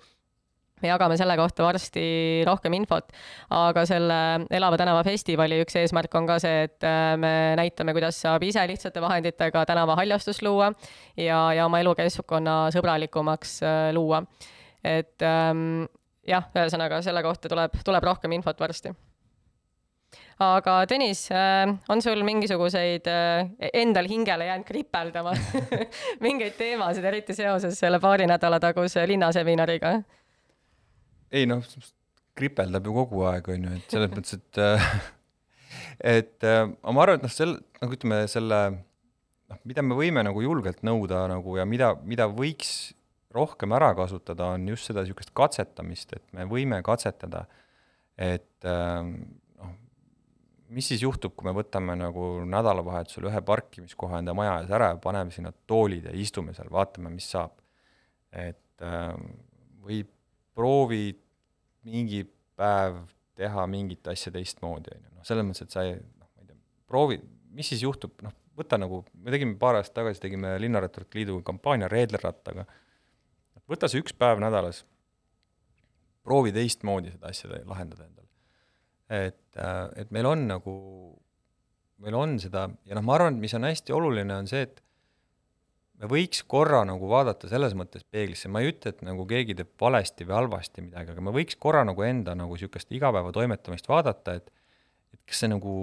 [0.81, 2.05] me jagame selle kohta varsti
[2.47, 3.13] rohkem infot,
[3.55, 4.19] aga selle
[4.53, 8.65] Elava tänava festivali üks eesmärk on ka see, et äh, me näitame, kuidas saab ise
[8.67, 10.73] lihtsate vahenditega tänavahaljastust luua
[11.15, 14.25] ja, ja oma elukeskkonna sõbralikumaks äh, luua.
[14.83, 15.85] et ähm,
[16.27, 18.91] jah, ühesõnaga selle kohta tuleb, tuleb rohkem infot varsti
[20.43, 21.29] aga Tõnis,
[21.87, 25.31] on sul mingisuguseid äh, endal hingele jäänud kripeldama
[26.25, 29.95] mingeid teemasid, eriti seoses selle paari nädala taguse linnaseminariga?
[31.31, 31.63] Ei noh,
[32.35, 34.89] kripeldab ju kogu aeg, on ju, et selles mõttes, et äh,
[36.15, 40.43] et äh, ma arvan, et noh, sel-, nagu ütleme, selle noh, mida me võime nagu
[40.43, 42.93] julgelt nõuda nagu ja mida, mida võiks
[43.35, 47.45] rohkem ära kasutada, on just seda niisugust katsetamist, et me võime katsetada,
[48.15, 49.73] et äh, noh,
[50.75, 55.01] mis siis juhtub, kui me võtame nagu nädalavahetusel ühe parkimiskoha enda maja ees ära ja
[55.03, 57.59] paneme sinna toolid ja istume seal, vaatame, mis saab.
[58.35, 59.13] et äh,
[59.85, 60.01] või
[60.55, 61.09] proovi
[61.85, 62.23] mingi
[62.57, 63.03] päev
[63.35, 66.49] teha mingit asja teistmoodi, on ju, noh, selles mõttes, et sa ei, noh, ma ei
[66.49, 66.57] tea,
[66.89, 67.19] proovi,
[67.55, 71.89] mis siis juhtub, noh, võta nagu, me tegime paar aastat tagasi, tegime Linnaratturite Liiduga kampaania
[71.91, 72.63] reedlerrattaga,
[73.69, 74.83] võta see üks päev nädalas,
[76.25, 78.29] proovi teistmoodi seda asja lahendada endale.
[79.11, 79.59] et,
[79.99, 80.75] et meil on nagu,
[82.01, 84.81] meil on seda, ja noh, ma arvan, et mis on hästi oluline, on see, et
[86.01, 89.71] me võiks korra nagu vaadata selles mõttes peeglisse, ma ei ütle, et nagu keegi teeb
[89.81, 94.51] valesti või halvasti midagi, aga me võiks korra nagu enda nagu niisugust igapäevatoimetamist vaadata, et
[95.15, 95.73] et kas see nagu,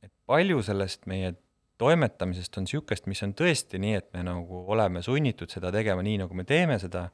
[0.00, 1.34] et palju sellest meie
[1.78, 6.22] toimetamisest on niisugust, mis on tõesti nii, et me nagu oleme sunnitud seda tegema nii,
[6.24, 7.08] nagu me teeme seda,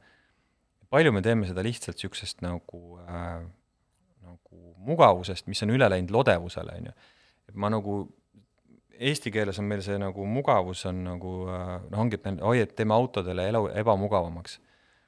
[0.94, 3.42] palju me teeme seda lihtsalt niisugusest nagu äh,
[4.24, 6.94] nagu mugavusest, mis on üle läinud lodevusele, on ju.
[7.50, 8.05] et ma nagu
[8.99, 12.74] eesti keeles on meil see nagu mugavus on nagu äh, noh, ongi, et oi, et
[12.76, 14.59] teeme autodele elu ebamugavamaks.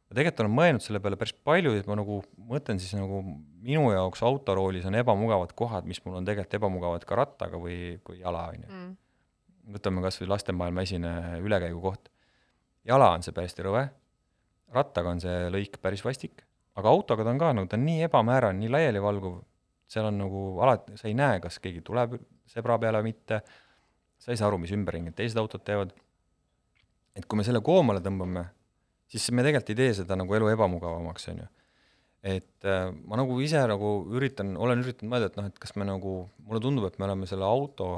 [0.06, 2.20] ma tegelikult olen mõelnud selle peale päris palju ja ma nagu
[2.50, 3.22] mõtlen siis nagu
[3.66, 8.20] minu jaoks autoroolis on ebamugavad kohad, mis mul on tegelikult ebamugavad ka rattaga või, või
[8.20, 8.82] jala, on ju.
[9.76, 12.10] võtame kas või lastemaailma esine ülekäigukoht.
[12.86, 13.88] jala on see täiesti rõve,
[14.74, 16.44] rattaga on see lõik päris vastik,
[16.76, 19.40] aga autoga ta on ka nagu, ta on nii ebamäärane, nii laialivalguv,
[19.90, 22.18] seal on nagu alati, sa ei näe, kas keegi tuleb
[22.50, 23.40] sebra peale või mitte,
[24.18, 25.94] sa ei saa aru, mis ümberringi teised autod teevad.
[27.16, 28.44] et kui me selle koomale tõmbame,
[29.10, 31.46] siis me tegelikult ei tee seda nagu elu ebamugavamaks, on ju.
[32.36, 35.86] et äh, ma nagu ise nagu üritan, olen üritanud mõelda, et noh, et kas me
[35.88, 37.88] nagu, mulle tundub, et me oleme selle auto,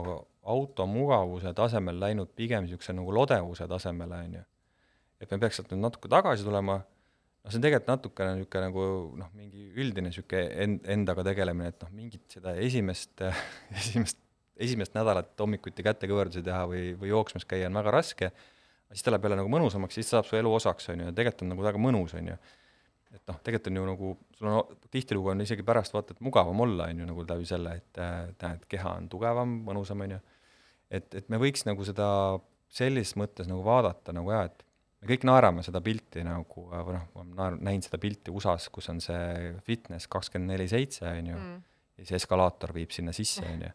[0.48, 4.44] auto mugavuse tasemel läinud pigem niisuguse nagu lodevuse tasemele, on ju.
[5.24, 8.86] et me peaks sealt nüüd natuke tagasi tulema, noh, see on tegelikult natukene niisugune nagu
[9.24, 13.24] noh, mingi üldine niisugune en-, endaga tegelemine, et noh, mingit seda esimest
[13.80, 14.20] esimest,
[14.58, 18.30] esimest nädalat hommikuti kätekõverdusi teha või, või jooksmas käia on väga raske,
[18.92, 21.44] siis ta läheb jälle nagu mõnusamaks, siis saab su elu osaks, on ju, ja tegelikult
[21.46, 22.36] on nagu väga mõnus, on ju.
[23.14, 26.64] et noh, tegelikult on ju nagu, sul on tihtilugu on isegi pärast vaata, et mugavam
[26.66, 30.22] olla, on ju, nagu läbi selle, et äh, tähendab, keha on tugevam, mõnusam, on ju.
[30.90, 32.08] et, et me võiks nagu seda
[32.72, 34.64] sellises mõttes nagu vaadata nagu jaa, et
[35.00, 38.90] me kõik naerame seda pilti nagu, või noh, ma naer-, näinud seda pilti USA-s, kus
[38.92, 41.44] on see fitness kakskümmend neli seitse, on ju,
[41.98, 43.72] ja see eskalaator viib sinna sisse, on ju.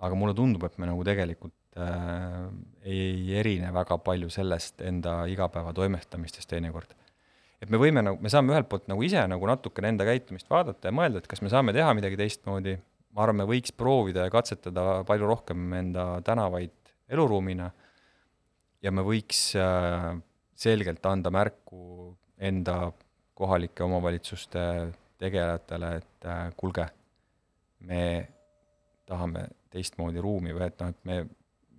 [0.00, 2.46] Aga mulle tundub, et me nagu tegelikult äh,
[2.88, 6.94] ei erine väga palju sellest enda igapäeva toimetamistest teinekord.
[7.60, 10.88] et me võime nagu, me saame ühelt poolt nagu ise nagu natukene enda käitumist vaadata
[10.88, 12.78] ja mõelda, et kas me saame teha midagi teistmoodi,
[13.12, 16.72] ma arvan, me võiks proovida ja katsetada palju rohkem enda tänavaid
[17.10, 17.68] eluruumina
[18.80, 20.14] ja me võiks äh,
[20.56, 22.90] selgelt anda märku enda
[23.36, 24.62] kohalike omavalitsuste
[25.20, 26.86] tegelejatele, et äh, kuulge,
[27.84, 28.02] me
[29.10, 31.20] tahame teistmoodi ruumi või et noh, et me,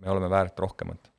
[0.01, 1.11] me oleme väärt rohkemat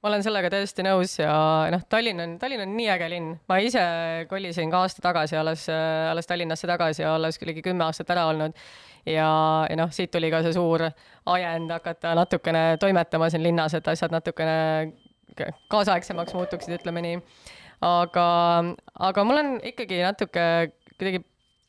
[0.00, 1.32] ma olen sellega täiesti nõus ja
[1.72, 3.34] noh, Tallinn on, Tallinn on nii äge linn.
[3.48, 3.82] ma ise
[4.30, 8.56] kolisin ka aasta tagasi alles, alles Tallinnasse tagasi ja olles ligi kümme aastat ära olnud.
[9.04, 9.28] ja,
[9.68, 10.86] ja noh, siit tuli ka see suur
[11.34, 14.92] ajend hakata natukene toimetama siin linnas, et asjad natukene
[15.70, 17.20] kaasaegsemaks muutuksid, ütleme nii.
[17.84, 18.26] aga,
[19.10, 20.46] aga mul on ikkagi natuke
[20.96, 21.24] kuidagi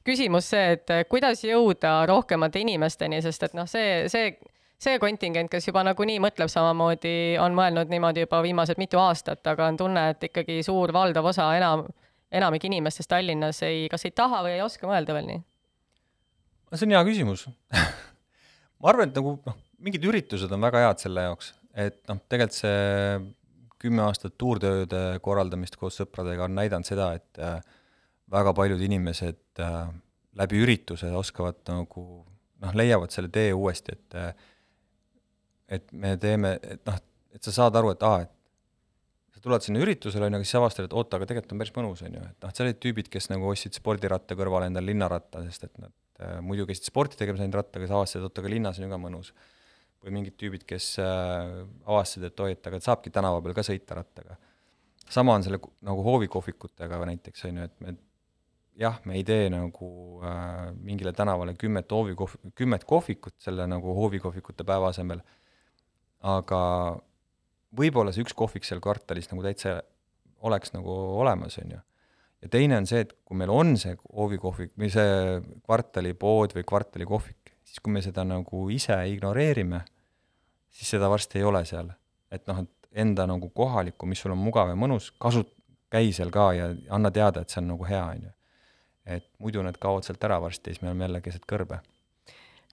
[0.08, 4.34] küsimus see, et kuidas jõuda rohkemate inimesteni, sest et noh, see, see
[4.82, 9.68] see kontingent, kes juba nagunii mõtleb samamoodi, on mõelnud niimoodi juba viimased mitu aastat, aga
[9.70, 11.86] on tunne, et ikkagi suur valdav osa enam,
[12.34, 15.44] enamik inimestest Tallinnas ei, kas ei taha või ei oska mõelda veel nii?
[16.72, 17.46] see on hea küsimus
[18.82, 22.58] ma arvan, et nagu noh, mingid üritused on väga head selle jaoks, et noh, tegelikult
[22.58, 23.20] see
[23.82, 27.60] kümme aastat tuurtööde korraldamist koos sõpradega on näidanud seda, et äh,
[28.32, 29.92] väga paljud inimesed äh,
[30.40, 32.06] läbi ürituse oskavad nagu
[32.62, 34.32] noh, leiavad selle tee uuesti, et äh,
[35.72, 37.00] et me teeme, et noh,
[37.32, 40.60] et sa saad aru, et aa, et sa tuled sinna üritusele, on ju, aga siis
[40.60, 43.10] avastad, et oota, aga tegelikult on päris mõnus, on ju, et noh, seal olid tüübid,
[43.14, 47.44] kes nagu ostsid spordiratta kõrvale endale linnaratta, sest et nad äh, muidu käisid sporti tegemas
[47.44, 49.34] ainult rattaga, siis avastasid, et oota, aga linnas on ju ka mõnus.
[50.02, 54.00] või mingid tüübid, kes äh, avastasid, et oi, et aga saabki tänava peal ka sõita
[54.00, 54.36] rattaga.
[55.10, 57.96] sama on selle nagu hoovikohvikutega näiteks, on ju, et me
[58.80, 59.92] jah, me ei tee nagu
[60.24, 65.22] äh, mingile tänavale kümmet hoovikohv-, kümmet kohvikut selle nagu hoovikohvikute päeva asemel
[66.22, 66.62] aga
[67.78, 69.80] võib-olla see üks kohvik seal kvartalis nagu täitsa
[70.46, 70.92] oleks nagu
[71.22, 71.80] olemas, on ju.
[72.42, 77.56] ja teine on see, et kui meil on see hoovikohvik või see kvartalipood või kvartalikohvik,
[77.66, 79.84] siis kui me seda nagu ise ignoreerime,
[80.70, 81.92] siis seda varsti ei ole seal.
[82.32, 85.48] et noh, et enda nagu kohalikku, mis sul on mugav ja mõnus, kasu-,
[85.92, 88.38] käi seal ka ja anna teada, et see on nagu hea, on ju.
[89.06, 91.82] Et muidu need kaovad sealt ära varsti ja siis me oleme jälle keset kõrbe.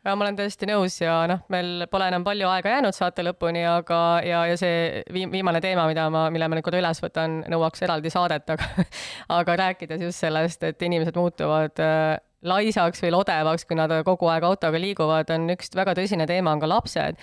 [0.04, 3.64] Ja ma olen täiesti nõus ja noh, meil pole enam palju aega jäänud saate lõpuni,
[3.66, 7.40] aga, ja, ja see viim-, viimane teema, mida ma, mille ma nüüd korra üles võtan,
[7.50, 8.86] nõuaks eraldi saadet, aga
[9.40, 12.14] aga rääkides just sellest, et inimesed muutuvad äh,
[12.46, 16.62] laisaks või lodevaks, kui nad kogu aeg autoga liiguvad, on üks väga tõsine teema, on
[16.62, 17.18] ka lapsed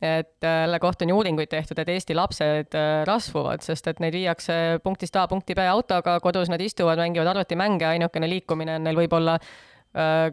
[0.00, 4.00] et äh, selle kohta on ju uuringuid tehtud, et Eesti lapsed äh, rasvuvad, sest et
[4.02, 8.88] neid viiakse punktist A punkti B autoga, kodus nad istuvad, mängivad arvutimänge, ainukene liikumine on
[8.88, 10.32] neil võib-olla äh,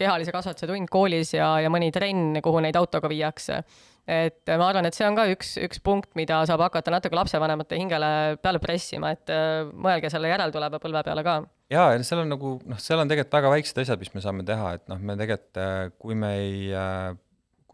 [0.00, 3.60] kehalise kasvatuse tund koolis ja, ja mõni trenn, kuhu neid autoga viiakse.
[4.04, 7.78] et ma arvan, et see on ka üks, üks punkt, mida saab hakata natuke lapsevanemate
[7.78, 11.36] hingele peale pressima, et äh, mõelge selle järeltuleva põlve peale ka.
[11.72, 14.44] jaa, ja seal on nagu noh, seal on tegelikult väga väiksed asjad, mis me saame
[14.48, 17.14] teha, et noh, me tegelikult, äh, kui me ei äh,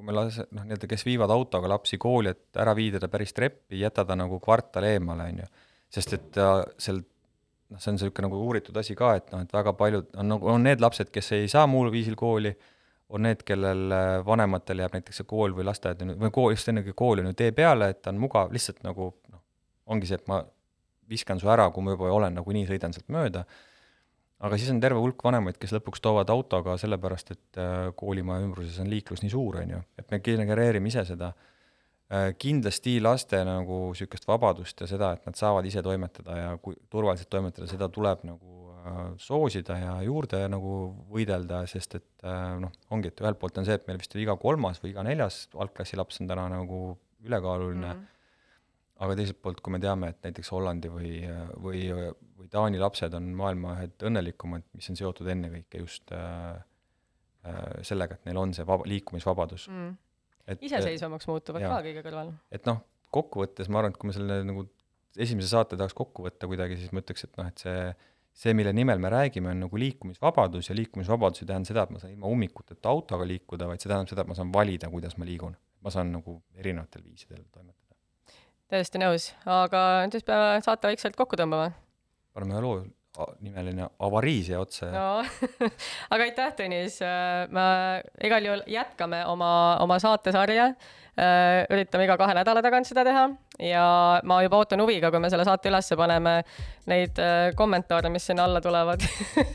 [0.00, 3.36] kui me lase-, noh, nii-öelda kes viivad autoga lapsi kooli, et ära viida ta päris
[3.36, 5.48] treppi, jäta ta nagu kvartal eemale, on ju.
[5.92, 6.38] sest et
[6.80, 10.30] seal noh, see on niisugune nagu uuritud asi ka, et noh, et väga paljud on
[10.34, 12.54] nagu, on need lapsed, kes ei saa muul viisil kooli,
[13.10, 16.94] on need, kellel äh, vanematel jääb näiteks see kool või lasteaed või kool, just ennegi
[16.96, 19.42] kool on ju tee peale, et ta on mugav, lihtsalt nagu noh,
[19.90, 20.40] ongi see, et ma
[21.10, 23.44] viskan su ära, kui ma juba olen nagunii, sõidan sealt mööda,
[24.40, 28.78] aga siis on terve hulk vanemaid, kes lõpuks toovad autoga sellepärast, et äh, koolimaja ümbruses
[28.82, 31.32] on liiklus nii suur, on ju, et me genereerime ise seda.
[32.10, 36.78] Äh, kindlasti laste nagu niisugust vabadust ja seda, et nad saavad ise toimetada ja kui
[36.90, 40.78] turvaliselt toimetada, seda tuleb nagu äh, soosida ja juurde nagu
[41.12, 42.24] võidelda, sest et
[42.60, 45.44] noh, ongi, et ühelt poolt on see, et meil vist iga kolmas või iga neljas
[45.54, 46.80] algklassi laps on täna nagu
[47.28, 47.92] ülekaaluline.
[47.92, 49.04] Mm, -hmm.
[49.04, 51.12] aga teiselt poolt, kui me teame, et näiteks Hollandi või,
[51.60, 51.84] või,
[52.40, 56.60] või Taani lapsed on maailma ühed õnnelikumad, mis on seotud ennekõike just äh,
[57.86, 59.96] sellega, et neil on see vaba, liikumisvabadus mm.
[60.60, 61.76] iseseisvamaks muutuvad jaa.
[61.76, 62.34] ka kõige kõrval.
[62.52, 62.82] et noh,
[63.14, 64.66] kokkuvõttes ma arvan, et kui me selle nagu
[65.16, 67.78] esimese saate tahaks kokku võtta kuidagi, siis ma ütleks, et noh, et see
[68.32, 71.98] see, mille nimel me räägime, on nagu liikumisvabadus ja liikumisvabadus ei tähenda seda, et ma
[72.02, 75.28] saan ilma ummikuteta autoga liikuda, vaid see tähendab seda, et ma saan valida, kuidas ma
[75.28, 75.56] liigun.
[75.80, 77.96] ma saan nagu erinevatel viisidel toimetada.
[78.68, 81.72] täiesti nõus, aga nüüd siis peame saate vaikselt kokku tõmbama.
[82.34, 82.80] Paneme ühe loo
[83.42, 85.68] nimeline avarii siia otsa ja no
[86.14, 87.00] aga aitäh, Tõnis,
[87.50, 87.66] me
[88.26, 89.50] igal juhul jätkame oma,
[89.82, 90.70] oma saatesarja.
[91.74, 93.26] üritame iga kahe nädala tagant seda teha
[93.60, 93.84] ja
[94.24, 96.36] ma juba ootan huviga, kui me selle saate ülesse paneme,
[96.88, 99.04] neid äh, kommentaare, mis sinna alla tulevad.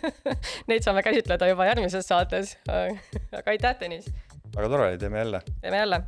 [0.70, 2.58] Neid saame käsitleda juba järgmises saates.
[2.68, 4.12] aga aitäh, Tõnis,
[4.52, 5.42] väga tore, teeme jälle.
[5.64, 6.04] teeme jälle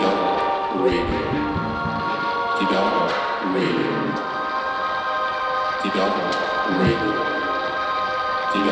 [0.00, 0.32] Didawa
[0.80, 1.20] Radio.
[2.56, 3.04] Didawa
[3.52, 3.92] Radio.
[5.84, 6.24] Didawa
[6.80, 7.12] Radio.
[8.52, 8.70] Didawa.